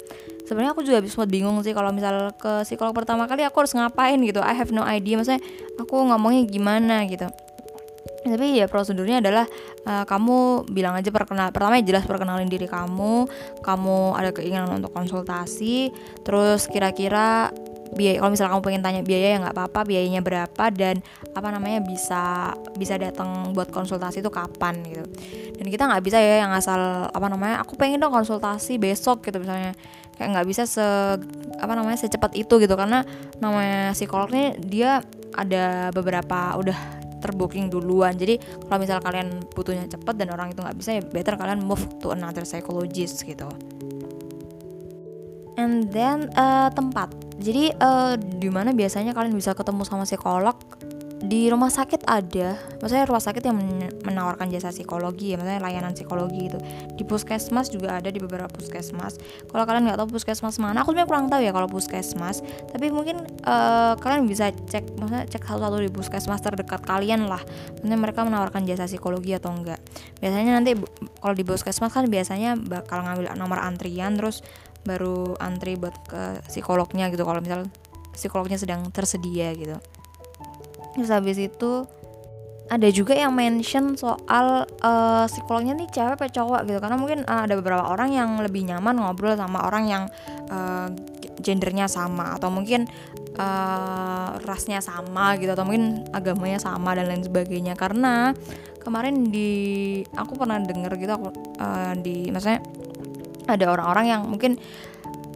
[0.49, 4.17] Sebenarnya aku juga sempat bingung sih kalau misal ke psikolog pertama kali aku harus ngapain
[4.25, 4.41] gitu.
[4.41, 5.15] I have no idea.
[5.15, 5.41] Maksudnya
[5.77, 7.29] aku ngomongnya gimana gitu
[8.23, 9.45] tapi ya prosedurnya adalah
[9.83, 13.27] uh, kamu bilang aja perkenal pertama ya jelas perkenalin diri kamu
[13.59, 15.91] kamu ada keinginan untuk konsultasi
[16.23, 17.51] terus kira-kira
[17.93, 20.99] biaya kalau misalnya kamu pengen tanya biaya ya nggak apa-apa biayanya berapa dan
[21.31, 25.05] apa namanya bisa bisa datang buat konsultasi itu kapan gitu.
[25.61, 29.37] Dan kita nggak bisa ya yang asal apa namanya aku pengen dong konsultasi besok gitu
[29.39, 29.77] misalnya.
[30.17, 30.85] Kayak nggak bisa se
[31.57, 33.05] apa namanya secepat itu gitu karena
[33.41, 35.01] namanya psikolognya dia
[35.33, 38.11] ada beberapa udah terbooking duluan.
[38.19, 38.35] Jadi
[38.67, 42.11] kalau misal kalian butuhnya cepet dan orang itu nggak bisa ya better kalian move to
[42.11, 43.47] another psychologist gitu.
[45.55, 47.15] And then uh, tempat.
[47.39, 50.59] Jadi uh, di mana biasanya kalian bisa ketemu sama psikolog
[51.23, 53.55] di rumah sakit ada, maksudnya rumah sakit yang
[54.03, 56.59] menawarkan jasa psikologi ya, maksudnya layanan psikologi gitu.
[56.99, 59.15] Di puskesmas juga ada di beberapa puskesmas.
[59.47, 62.43] Kalau kalian nggak tahu puskesmas mana, aku sebenarnya kurang tahu ya kalau puskesmas.
[62.43, 67.39] Tapi mungkin uh, kalian bisa cek, maksudnya cek satu-satu di puskesmas terdekat kalian lah.
[67.79, 69.79] Maksudnya mereka menawarkan jasa psikologi atau enggak.
[70.19, 70.75] Biasanya nanti
[71.23, 74.43] kalau di puskesmas kan biasanya bakal ngambil nomor antrian terus
[74.83, 77.63] baru antri buat ke psikolognya gitu kalau misal
[78.11, 79.79] psikolognya sedang tersedia gitu
[80.93, 81.85] terus habis itu
[82.71, 86.79] ada juga yang mention soal uh, psikolognya nih cewek apa cowok gitu.
[86.79, 90.03] Karena mungkin uh, ada beberapa orang yang lebih nyaman ngobrol sama orang yang
[90.47, 90.87] uh,
[91.43, 92.39] gendernya sama.
[92.39, 92.87] Atau mungkin
[93.35, 95.51] uh, rasnya sama gitu.
[95.51, 97.75] Atau mungkin agamanya sama dan lain sebagainya.
[97.75, 98.31] Karena
[98.79, 101.27] kemarin di aku pernah denger gitu aku
[101.59, 102.63] uh, di maksudnya
[103.47, 104.55] ada orang-orang yang mungkin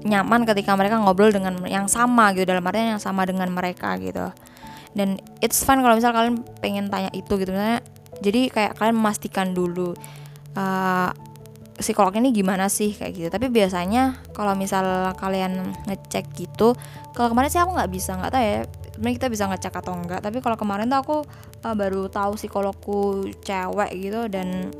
[0.07, 2.47] nyaman ketika mereka ngobrol dengan yang sama gitu.
[2.47, 4.31] Dalam artian yang sama dengan mereka gitu
[4.97, 7.53] dan it's fun kalau misal kalian pengen tanya itu gitu.
[7.53, 7.85] Misalnya
[8.19, 9.93] jadi kayak kalian memastikan dulu
[10.57, 11.09] uh,
[11.77, 13.27] psikolog ini gimana sih kayak gitu.
[13.29, 16.73] Tapi biasanya kalau misal kalian ngecek gitu
[17.17, 18.57] kalau kemarin sih aku nggak bisa nggak tahu ya
[18.93, 21.17] sebenarnya kita bisa ngecek atau enggak tapi kalau kemarin tuh aku
[21.65, 24.73] uh, baru tahu psikologku cewek gitu dan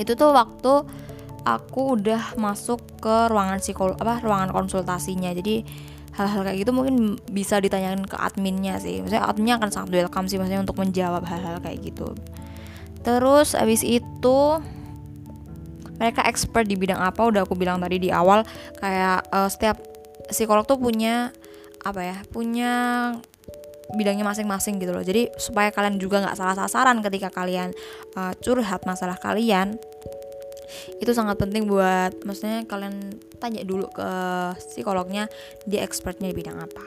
[0.00, 0.84] itu tuh waktu
[1.44, 5.30] aku udah masuk ke ruangan psikolog apa ruangan konsultasinya.
[5.36, 5.64] Jadi
[6.14, 9.04] hal-hal kayak gitu mungkin bisa ditanyakan ke adminnya sih.
[9.04, 12.16] Maksudnya adminnya akan sangat welcome sih maksudnya untuk menjawab hal-hal kayak gitu.
[13.04, 14.38] Terus abis itu
[16.00, 18.42] mereka expert di bidang apa udah aku bilang tadi di awal.
[18.80, 19.76] Kayak uh, setiap
[20.32, 21.30] psikolog tuh punya
[21.84, 22.72] apa ya punya
[23.92, 25.04] bidangnya masing-masing gitu loh.
[25.04, 27.74] Jadi supaya kalian juga nggak salah sasaran ketika kalian
[28.16, 29.76] uh, curhat masalah kalian
[31.00, 34.10] itu sangat penting buat maksudnya kalian tanya dulu ke
[34.58, 35.26] psikolognya
[35.68, 36.84] dia expertnya di bidang apa.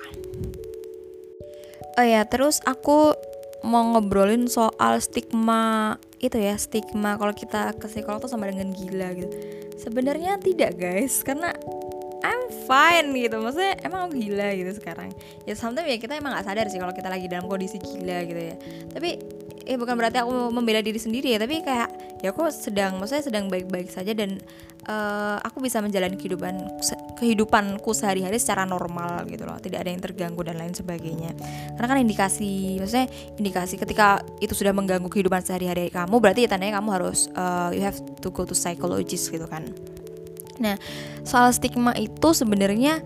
[1.98, 3.18] Oh ya terus aku
[3.66, 9.14] mau ngobrolin soal stigma itu ya stigma kalau kita ke psikolog tuh sama dengan gila
[9.18, 9.34] gitu.
[9.78, 11.54] Sebenarnya tidak guys karena
[12.26, 13.38] I'm fine gitu.
[13.38, 15.14] Maksudnya emang aku gila gitu sekarang.
[15.46, 18.42] Ya sometimes ya kita emang nggak sadar sih kalau kita lagi dalam kondisi gila gitu
[18.42, 18.56] ya.
[18.94, 19.10] Tapi
[19.68, 21.91] eh bukan berarti aku membela diri sendiri ya tapi kayak
[22.24, 24.39] ya aku sedang maksudnya sedang baik-baik saja dan
[24.88, 26.80] uh, aku bisa menjalani kehidupan
[27.20, 29.59] kehidupanku sehari-hari secara normal gitu loh.
[29.59, 31.36] Tidak ada yang terganggu dan lain sebagainya.
[31.76, 36.80] Karena kan indikasi maksudnya indikasi ketika itu sudah mengganggu kehidupan sehari-hari kamu berarti ya tandanya
[36.80, 39.68] kamu harus uh, you have to go to psychologist gitu kan.
[40.63, 40.80] Nah
[41.28, 43.03] soal stigma itu sebenarnya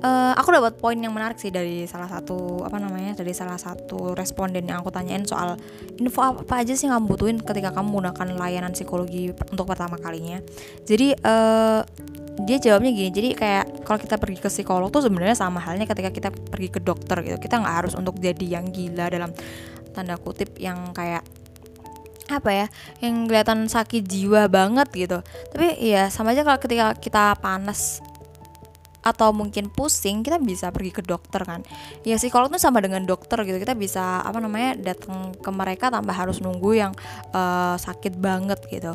[0.00, 4.16] uh, aku dapat poin yang menarik sih dari salah satu apa namanya dari salah satu
[4.16, 5.56] responden yang aku tanyain soal
[6.00, 10.40] info apa, aja sih yang kamu butuhin ketika kamu menggunakan layanan psikologi untuk pertama kalinya.
[10.84, 11.84] Jadi uh,
[12.40, 16.08] dia jawabnya gini jadi kayak kalau kita pergi ke psikolog tuh sebenarnya sama halnya ketika
[16.08, 17.36] kita pergi ke dokter gitu.
[17.36, 19.30] Kita nggak harus untuk jadi yang gila dalam
[19.92, 21.26] tanda kutip yang kayak
[22.30, 22.66] apa ya
[23.02, 25.18] yang kelihatan sakit jiwa banget gitu.
[25.50, 27.98] Tapi ya sama aja kalau ketika kita panas
[29.00, 31.64] atau mungkin pusing kita bisa pergi ke dokter kan?
[32.04, 36.12] Ya psikolog tuh sama dengan dokter gitu kita bisa apa namanya datang ke mereka tanpa
[36.12, 36.92] harus nunggu yang
[37.32, 38.92] uh, sakit banget gitu.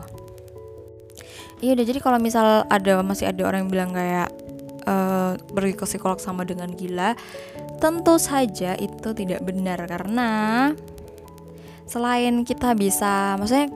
[1.64, 4.30] Iya udah jadi kalau misal ada masih ada orang yang bilang kayak
[4.86, 7.18] uh, pergi ke psikolog sama dengan gila
[7.80, 10.30] tentu saja itu tidak benar karena
[11.86, 13.70] selain kita bisa maksudnya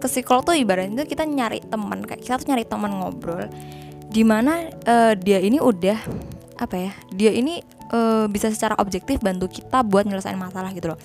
[0.00, 3.44] ke psikolog tuh ibaratnya kita nyari teman kayak kita tuh nyari teman ngobrol
[4.10, 5.98] di mana uh, dia ini udah
[6.60, 7.62] apa ya dia ini
[7.94, 10.98] uh, bisa secara objektif bantu kita buat nyelesain masalah gitu loh.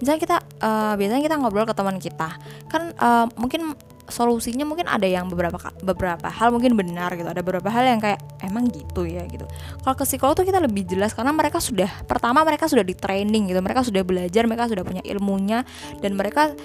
[0.00, 2.40] Misalnya kita uh, biasanya kita ngobrol ke teman kita.
[2.72, 3.76] Kan uh, mungkin
[4.08, 7.28] solusinya mungkin ada yang beberapa beberapa hal mungkin benar gitu.
[7.28, 9.28] Ada beberapa hal yang kayak emang gitu ya?
[9.28, 9.44] gitu.
[9.84, 13.52] Kalau ke psikolog tuh kita lebih jelas karena mereka sudah pertama mereka sudah di training
[13.52, 13.60] gitu.
[13.60, 15.68] Mereka sudah belajar mereka sudah punya ilmunya
[16.00, 16.56] dan mereka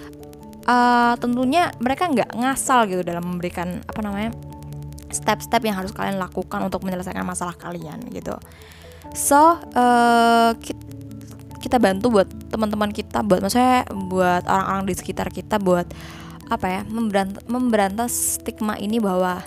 [0.64, 4.32] uh, tentunya mereka nggak ngasal gitu dalam memberikan apa namanya
[5.16, 8.36] step-step yang harus kalian lakukan untuk menyelesaikan masalah kalian gitu.
[9.16, 10.52] So uh,
[11.64, 15.90] kita bantu buat teman-teman kita buat maksudnya buat orang-orang di sekitar kita buat
[16.46, 19.42] apa ya memberantas, memberantas stigma ini bahwa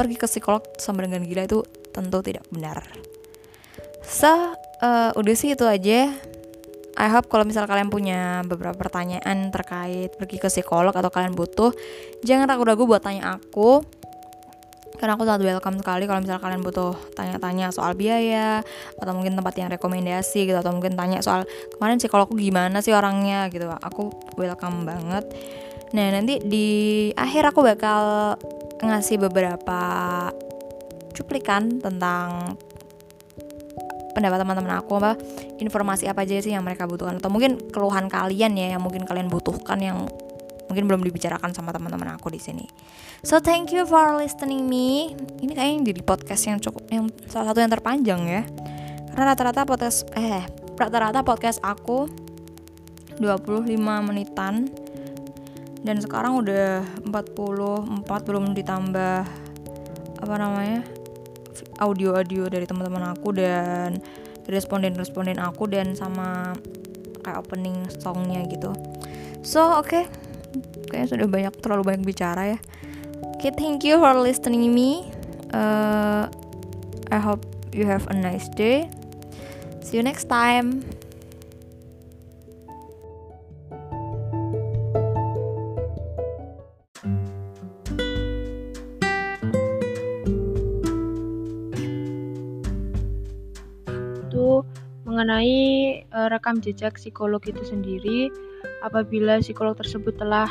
[0.00, 1.60] pergi ke psikolog sama dengan gila itu
[1.92, 2.80] tentu tidak benar.
[4.06, 6.08] So uh, udah sih itu aja.
[7.00, 11.72] I hope kalau misal kalian punya beberapa pertanyaan terkait pergi ke psikolog atau kalian butuh
[12.26, 13.80] jangan ragu-ragu buat tanya aku
[15.00, 18.60] karena aku sangat welcome sekali kalau misalnya kalian butuh tanya-tanya soal biaya
[19.00, 23.48] atau mungkin tempat yang rekomendasi gitu atau mungkin tanya soal kemarin psikologku gimana sih orangnya?
[23.48, 23.64] gitu.
[23.80, 25.24] Aku welcome banget.
[25.96, 26.68] Nah nanti di
[27.16, 28.36] akhir aku bakal
[28.84, 29.80] ngasih beberapa
[31.16, 32.60] cuplikan tentang
[34.12, 35.16] pendapat teman-teman aku apa
[35.64, 39.32] informasi apa aja sih yang mereka butuhkan atau mungkin keluhan kalian ya yang mungkin kalian
[39.32, 40.04] butuhkan yang
[40.68, 42.68] mungkin belum dibicarakan sama teman-teman aku di sini.
[43.20, 45.12] So thank you for listening me.
[45.44, 48.42] Ini kayaknya jadi podcast yang cukup yang salah satu yang terpanjang ya.
[49.12, 50.40] Karena rata-rata podcast eh
[50.80, 52.08] rata-rata podcast aku
[53.20, 53.76] 25
[54.08, 54.72] menitan
[55.84, 59.16] dan sekarang udah 44 belum ditambah
[60.20, 60.80] apa namanya
[61.76, 64.00] audio-audio dari teman-teman aku dan
[64.48, 66.56] responden-responden aku dan sama
[67.20, 68.72] kayak opening songnya gitu
[69.44, 70.04] so oke okay
[70.90, 72.58] kayaknya sudah banyak terlalu banyak bicara ya
[73.40, 75.08] okay, thank you for listening me.
[75.48, 76.28] Uh,
[77.08, 77.40] I hope
[77.72, 78.92] you have a nice day.
[79.80, 80.84] See you next time.
[95.10, 98.28] Mengenai uh, rekam jejak psikolog itu sendiri.
[98.84, 100.48] Apabila psikolog tersebut telah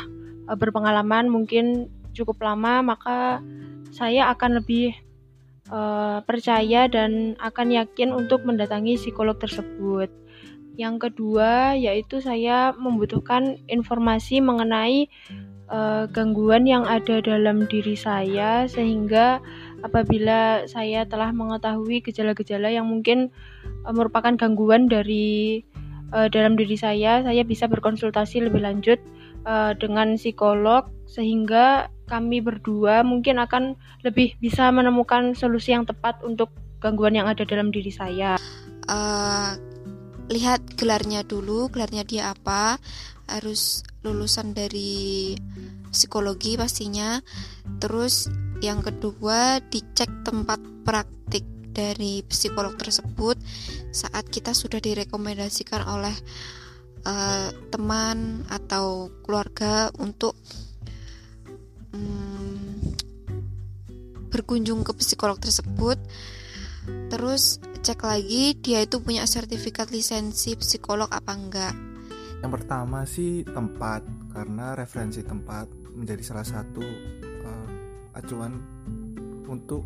[0.50, 3.40] uh, berpengalaman mungkin cukup lama maka
[3.90, 4.94] saya akan lebih
[5.70, 10.10] uh, percaya dan akan yakin untuk mendatangi psikolog tersebut.
[10.78, 15.10] Yang kedua yaitu saya membutuhkan informasi mengenai
[15.70, 19.42] uh, gangguan yang ada dalam diri saya sehingga
[19.86, 23.30] apabila saya telah mengetahui gejala-gejala yang mungkin
[23.86, 25.62] uh, merupakan gangguan dari
[26.12, 28.98] uh, dalam diri saya, saya bisa berkonsultasi lebih lanjut
[29.46, 36.50] uh, dengan psikolog sehingga kami berdua mungkin akan lebih bisa menemukan solusi yang tepat untuk
[36.82, 38.34] gangguan yang ada dalam diri saya.
[38.90, 39.54] Uh,
[40.26, 42.82] lihat gelarnya dulu, gelarnya dia apa,
[43.30, 45.38] harus lulusan dari
[45.94, 47.22] psikologi pastinya.
[47.78, 48.26] Terus
[48.58, 53.38] yang kedua dicek tempat praktik dari psikolog tersebut
[53.94, 56.14] saat kita sudah direkomendasikan oleh
[57.06, 60.34] uh, teman atau keluarga untuk
[61.94, 62.94] um,
[64.30, 65.98] berkunjung ke psikolog tersebut
[67.10, 71.74] terus cek lagi dia itu punya sertifikat lisensi psikolog apa enggak
[72.40, 74.00] yang pertama sih tempat
[74.32, 76.80] karena referensi tempat menjadi salah satu
[77.44, 77.68] uh,
[78.16, 78.56] acuan
[79.44, 79.84] untuk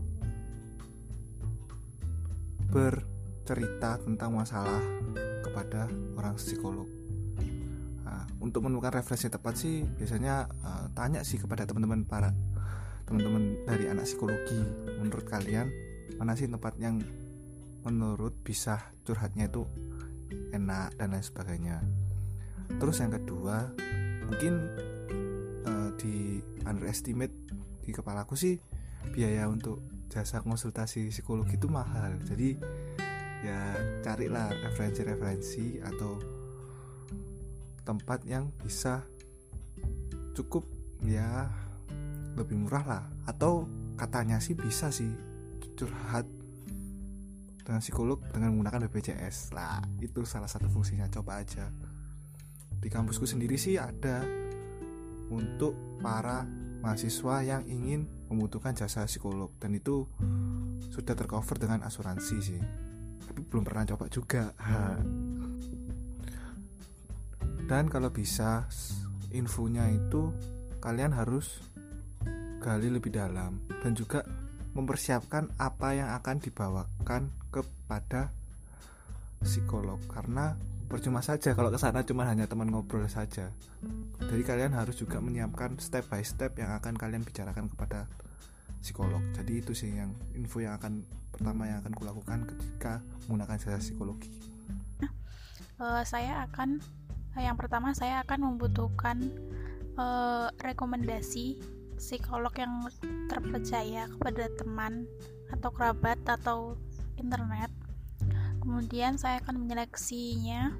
[2.75, 4.83] bercerita tentang masalah
[5.47, 5.87] kepada
[6.19, 7.04] orang psikolog.
[8.41, 12.31] Untuk menemukan referensi tepat sih biasanya uh, tanya sih kepada teman-teman para
[13.05, 14.61] teman-teman dari anak psikologi.
[15.01, 15.69] Menurut kalian
[16.21, 17.01] mana sih tempat yang
[17.85, 19.69] menurut bisa curhatnya itu
[20.53, 21.77] enak dan lain sebagainya.
[22.81, 23.69] Terus yang kedua
[24.25, 24.55] mungkin
[25.69, 27.35] uh, di underestimate
[27.85, 28.57] di kepalaku sih
[29.13, 32.57] biaya untuk jasa konsultasi psikologi itu mahal jadi
[33.45, 33.61] ya
[34.01, 36.17] carilah referensi-referensi atau
[37.85, 39.05] tempat yang bisa
[40.35, 40.67] cukup
[41.05, 41.53] ya
[42.35, 43.05] lebih murah lah.
[43.29, 45.13] Atau katanya sih bisa sih
[45.79, 46.27] curhat
[47.65, 51.07] dengan psikolog dengan menggunakan BPJS lah itu salah satu fungsinya.
[51.09, 51.71] Coba aja.
[52.75, 54.21] Di kampusku sendiri sih ada
[55.33, 55.73] untuk
[56.05, 56.45] para
[56.85, 59.49] mahasiswa yang ingin membutuhkan jasa psikolog.
[59.57, 60.05] Dan itu
[60.93, 62.61] sudah tercover dengan asuransi sih.
[63.25, 64.53] Tapi belum pernah coba juga
[67.65, 68.69] dan kalau bisa
[69.33, 70.31] infonya itu
[70.85, 71.65] kalian harus
[72.61, 74.25] gali lebih dalam dan juga
[74.75, 78.35] mempersiapkan apa yang akan dibawakan kepada
[79.41, 80.57] psikolog karena
[80.89, 83.53] percuma saja kalau ke sana cuma hanya teman ngobrol saja.
[84.21, 88.09] Jadi kalian harus juga menyiapkan step by step yang akan kalian bicarakan kepada
[88.81, 89.21] psikolog.
[89.37, 94.33] Jadi itu sih yang info yang akan pertama yang akan kulakukan ketika menggunakan jasa psikologi.
[95.83, 96.79] Uh, saya akan
[97.41, 99.19] yang pertama saya akan membutuhkan
[99.99, 101.59] uh, rekomendasi
[101.99, 102.87] psikolog yang
[103.31, 105.07] terpercaya kepada teman
[105.51, 106.75] atau kerabat atau
[107.19, 107.71] internet
[108.63, 110.75] kemudian saya akan menyeleksinya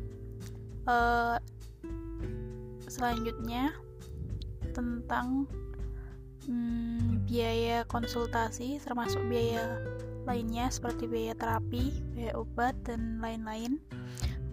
[0.91, 1.39] uh,
[2.91, 3.75] selanjutnya
[4.75, 5.47] tentang
[6.47, 9.81] hmm, biaya konsultasi termasuk biaya
[10.25, 13.77] lainnya seperti biaya terapi, biaya obat dan lain-lain.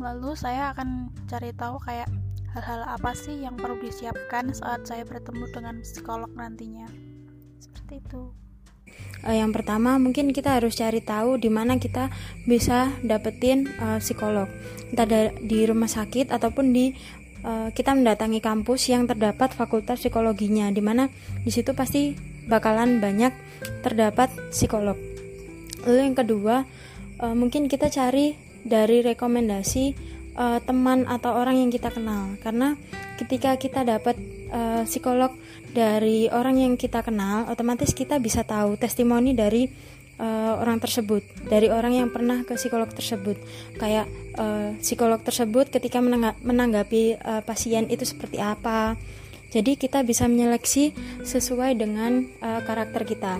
[0.02, 2.10] Lalu saya akan cari tahu kayak
[2.58, 6.90] hal-hal apa sih yang perlu disiapkan saat saya bertemu dengan psikolog nantinya.
[7.62, 8.34] Seperti itu.
[9.22, 12.10] Uh, yang pertama mungkin kita harus cari tahu di mana kita
[12.50, 14.50] bisa dapetin uh, psikolog.
[14.90, 15.06] Entah
[15.38, 16.98] di rumah sakit ataupun di
[17.46, 21.08] uh, kita mendatangi kampus yang terdapat fakultas psikologinya di mana
[21.46, 22.18] di situ pasti
[22.50, 23.32] bakalan banyak
[23.86, 24.98] terdapat psikolog.
[25.86, 26.66] Lalu yang kedua
[27.22, 28.34] mungkin kita cari
[28.64, 29.86] dari rekomendasi
[30.38, 32.78] uh, teman atau orang yang kita kenal karena
[33.22, 34.18] ketika kita dapat
[34.50, 35.30] uh, psikolog
[35.72, 39.70] dari orang yang kita kenal, otomatis kita bisa tahu testimoni dari
[40.20, 43.40] uh, orang tersebut, dari orang yang pernah ke psikolog tersebut.
[43.80, 46.04] Kayak uh, psikolog tersebut ketika
[46.44, 49.00] menanggapi uh, pasien itu seperti apa.
[49.52, 50.96] Jadi kita bisa menyeleksi
[51.28, 53.40] sesuai dengan uh, karakter kita.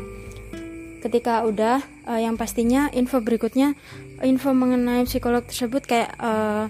[1.02, 1.82] Ketika udah,
[2.22, 3.74] yang pastinya info berikutnya,
[4.22, 6.70] info mengenai psikolog tersebut kayak uh,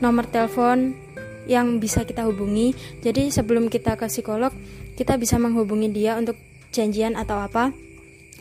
[0.00, 1.06] nomor telepon,
[1.46, 2.74] yang bisa kita hubungi.
[3.00, 4.52] Jadi sebelum kita ke psikolog,
[4.98, 6.36] kita bisa menghubungi dia untuk
[6.74, 7.70] janjian atau apa.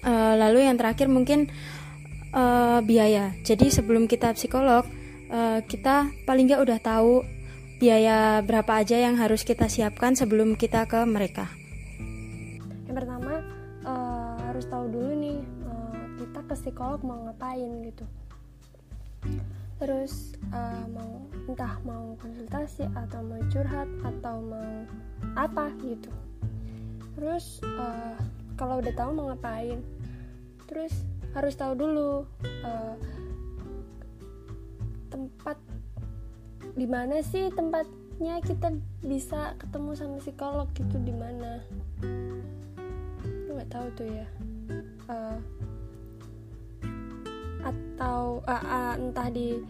[0.05, 1.49] Uh, lalu yang terakhir mungkin
[2.33, 3.33] uh, biaya.
[3.45, 4.85] Jadi sebelum kita psikolog,
[5.29, 7.25] uh, kita paling nggak udah tahu
[7.77, 11.49] biaya berapa aja yang harus kita siapkan sebelum kita ke mereka.
[12.85, 13.33] Yang pertama
[13.85, 18.05] uh, harus tahu dulu nih uh, kita ke psikolog mau ngapain gitu
[19.75, 24.71] terus uh, mau entah mau konsultasi atau mau curhat atau mau
[25.35, 26.09] apa gitu.
[27.15, 28.15] Terus uh,
[28.55, 29.83] kalau udah tahu mau ngapain?
[30.65, 30.91] Terus
[31.35, 32.23] harus tahu dulu
[32.63, 32.95] uh,
[35.11, 35.59] tempat
[36.75, 38.71] di mana sih tempatnya kita
[39.03, 41.61] bisa ketemu sama psikolog gitu di mana?
[43.51, 44.27] Nggak tahu tuh ya.
[45.05, 45.37] Uh,
[47.95, 49.63] atau uh, uh, entah di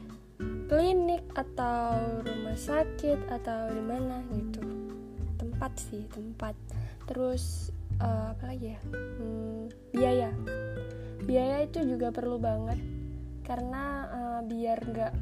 [0.65, 1.93] klinik atau
[2.25, 4.65] rumah sakit atau di mana gitu.
[5.37, 6.57] Tempat sih tempat.
[7.05, 7.69] Terus
[8.01, 8.79] uh, apa lagi ya?
[9.21, 10.33] Hmm, biaya.
[11.21, 12.81] Biaya itu juga perlu banget
[13.45, 15.13] karena uh, biar nggak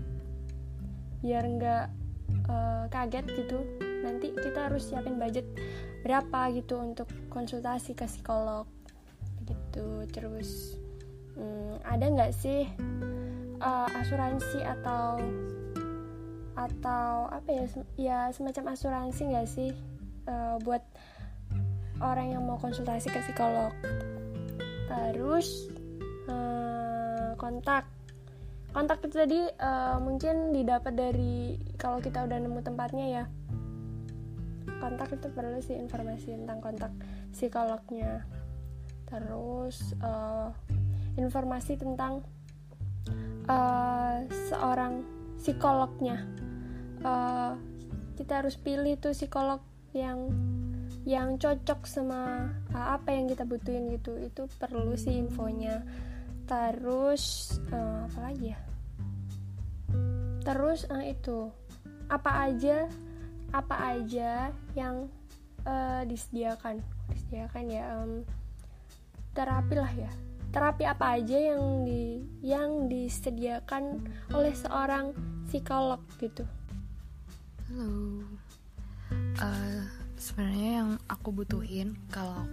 [1.19, 1.85] biar nggak
[2.47, 3.59] uh, kaget gitu.
[3.99, 5.43] Nanti kita harus siapin budget
[6.07, 8.63] berapa gitu untuk konsultasi ke psikolog
[9.43, 10.07] gitu.
[10.07, 10.79] Terus
[11.37, 12.67] hmm, ada nggak sih
[13.61, 15.21] uh, asuransi atau
[16.53, 17.65] atau apa ya
[17.97, 19.73] ya semacam asuransi nggak sih
[20.29, 20.85] uh, buat
[22.03, 23.71] orang yang mau konsultasi ke psikolog?
[24.89, 25.71] Terus
[26.27, 27.87] uh, kontak.
[28.73, 33.23] Kontak itu tadi uh, mungkin didapat dari kalau kita udah nemu tempatnya ya.
[34.81, 36.91] Kontak itu perlu sih informasi tentang kontak
[37.31, 38.25] psikolognya.
[39.05, 40.49] Terus uh,
[41.17, 42.25] informasi tentang
[43.47, 45.03] uh, seorang
[45.37, 46.23] psikolognya.
[47.03, 47.59] Uh,
[48.15, 49.59] kita harus pilih tuh psikolog
[49.91, 50.31] yang
[51.03, 54.15] yang cocok sama uh, apa yang kita butuhin gitu.
[54.17, 55.83] Itu perlu sih infonya.
[56.47, 58.59] Terus uh, apa lagi ya?
[60.43, 61.51] Terus uh, itu.
[62.07, 62.87] Apa aja
[63.53, 65.11] apa aja yang
[65.67, 66.79] uh, disediakan?
[67.11, 68.23] Disediakan ya um,
[69.33, 70.11] terapi lah ya
[70.53, 74.05] terapi apa aja yang di yang disediakan
[74.37, 75.09] oleh seorang
[75.49, 76.45] psikolog gitu?
[77.73, 78.21] Halo.
[79.41, 79.81] Uh,
[80.13, 82.45] sebenarnya yang aku butuhin kalau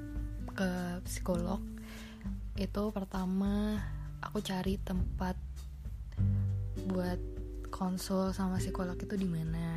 [0.57, 1.61] ke psikolog
[2.57, 3.77] itu pertama
[4.25, 5.37] aku cari tempat
[6.89, 7.21] buat
[7.69, 9.77] konsul sama psikolog itu di mana.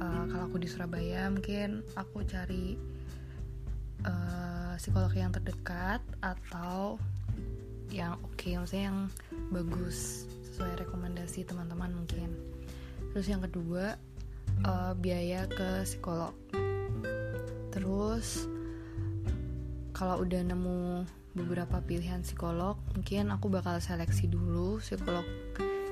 [0.00, 2.80] Uh, kalau aku di Surabaya mungkin aku cari
[4.08, 7.00] uh, psikolog yang terdekat atau
[7.92, 9.00] yang oke okay, maksudnya yang
[9.52, 12.32] bagus sesuai rekomendasi teman-teman mungkin.
[13.12, 14.00] Terus yang kedua
[14.64, 16.32] uh, biaya ke psikolog.
[17.72, 18.48] Terus
[19.92, 25.24] kalau udah nemu beberapa pilihan psikolog mungkin aku bakal seleksi dulu psikolog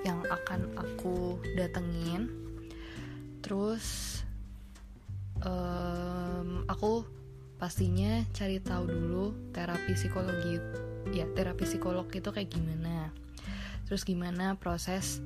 [0.05, 2.33] yang akan aku datengin.
[3.45, 4.21] Terus
[5.45, 7.20] um, aku
[7.61, 10.57] pastinya cari tahu dulu terapi psikologi
[11.13, 13.13] ya terapi psikolog itu kayak gimana.
[13.85, 15.21] Terus gimana proses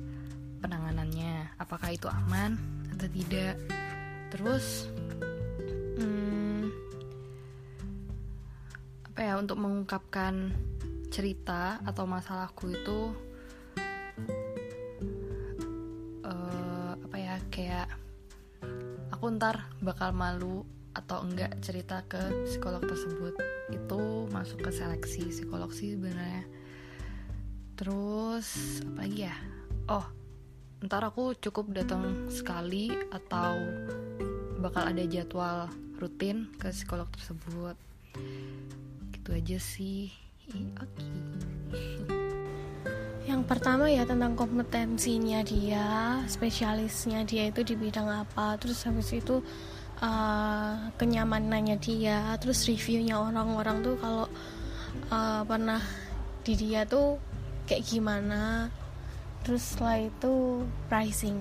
[0.59, 1.55] penanganannya?
[1.55, 2.59] Apakah itu aman
[2.91, 3.55] atau tidak?
[4.35, 4.91] Terus
[9.15, 10.51] apa ya untuk mengungkapkan
[11.07, 13.15] cerita atau masalahku itu
[16.19, 17.87] uh, apa ya kayak
[19.15, 23.35] aku ntar bakal malu atau enggak cerita ke psikolog tersebut
[23.69, 26.47] itu masuk ke seleksi psikolog sih sebenarnya.
[27.75, 29.35] Terus apa lagi ya?
[29.91, 30.07] Oh
[30.85, 33.57] ntar aku cukup datang sekali atau
[34.61, 35.65] bakal ada jadwal
[35.97, 37.73] rutin ke psikolog tersebut.
[39.15, 40.13] Itu aja sih.
[40.77, 40.85] Oke.
[40.85, 41.17] Okay.
[43.25, 48.53] yang pertama ya tentang kompetensinya dia spesialisnya dia itu di bidang apa.
[48.61, 49.41] Terus habis itu
[49.99, 54.25] uh, kenyamanannya dia terus reviewnya orang-orang tuh kalau
[55.11, 55.83] uh, pernah
[56.45, 57.19] di dia tuh
[57.67, 58.71] kayak gimana.
[59.45, 61.37] Terus setelah itu pricing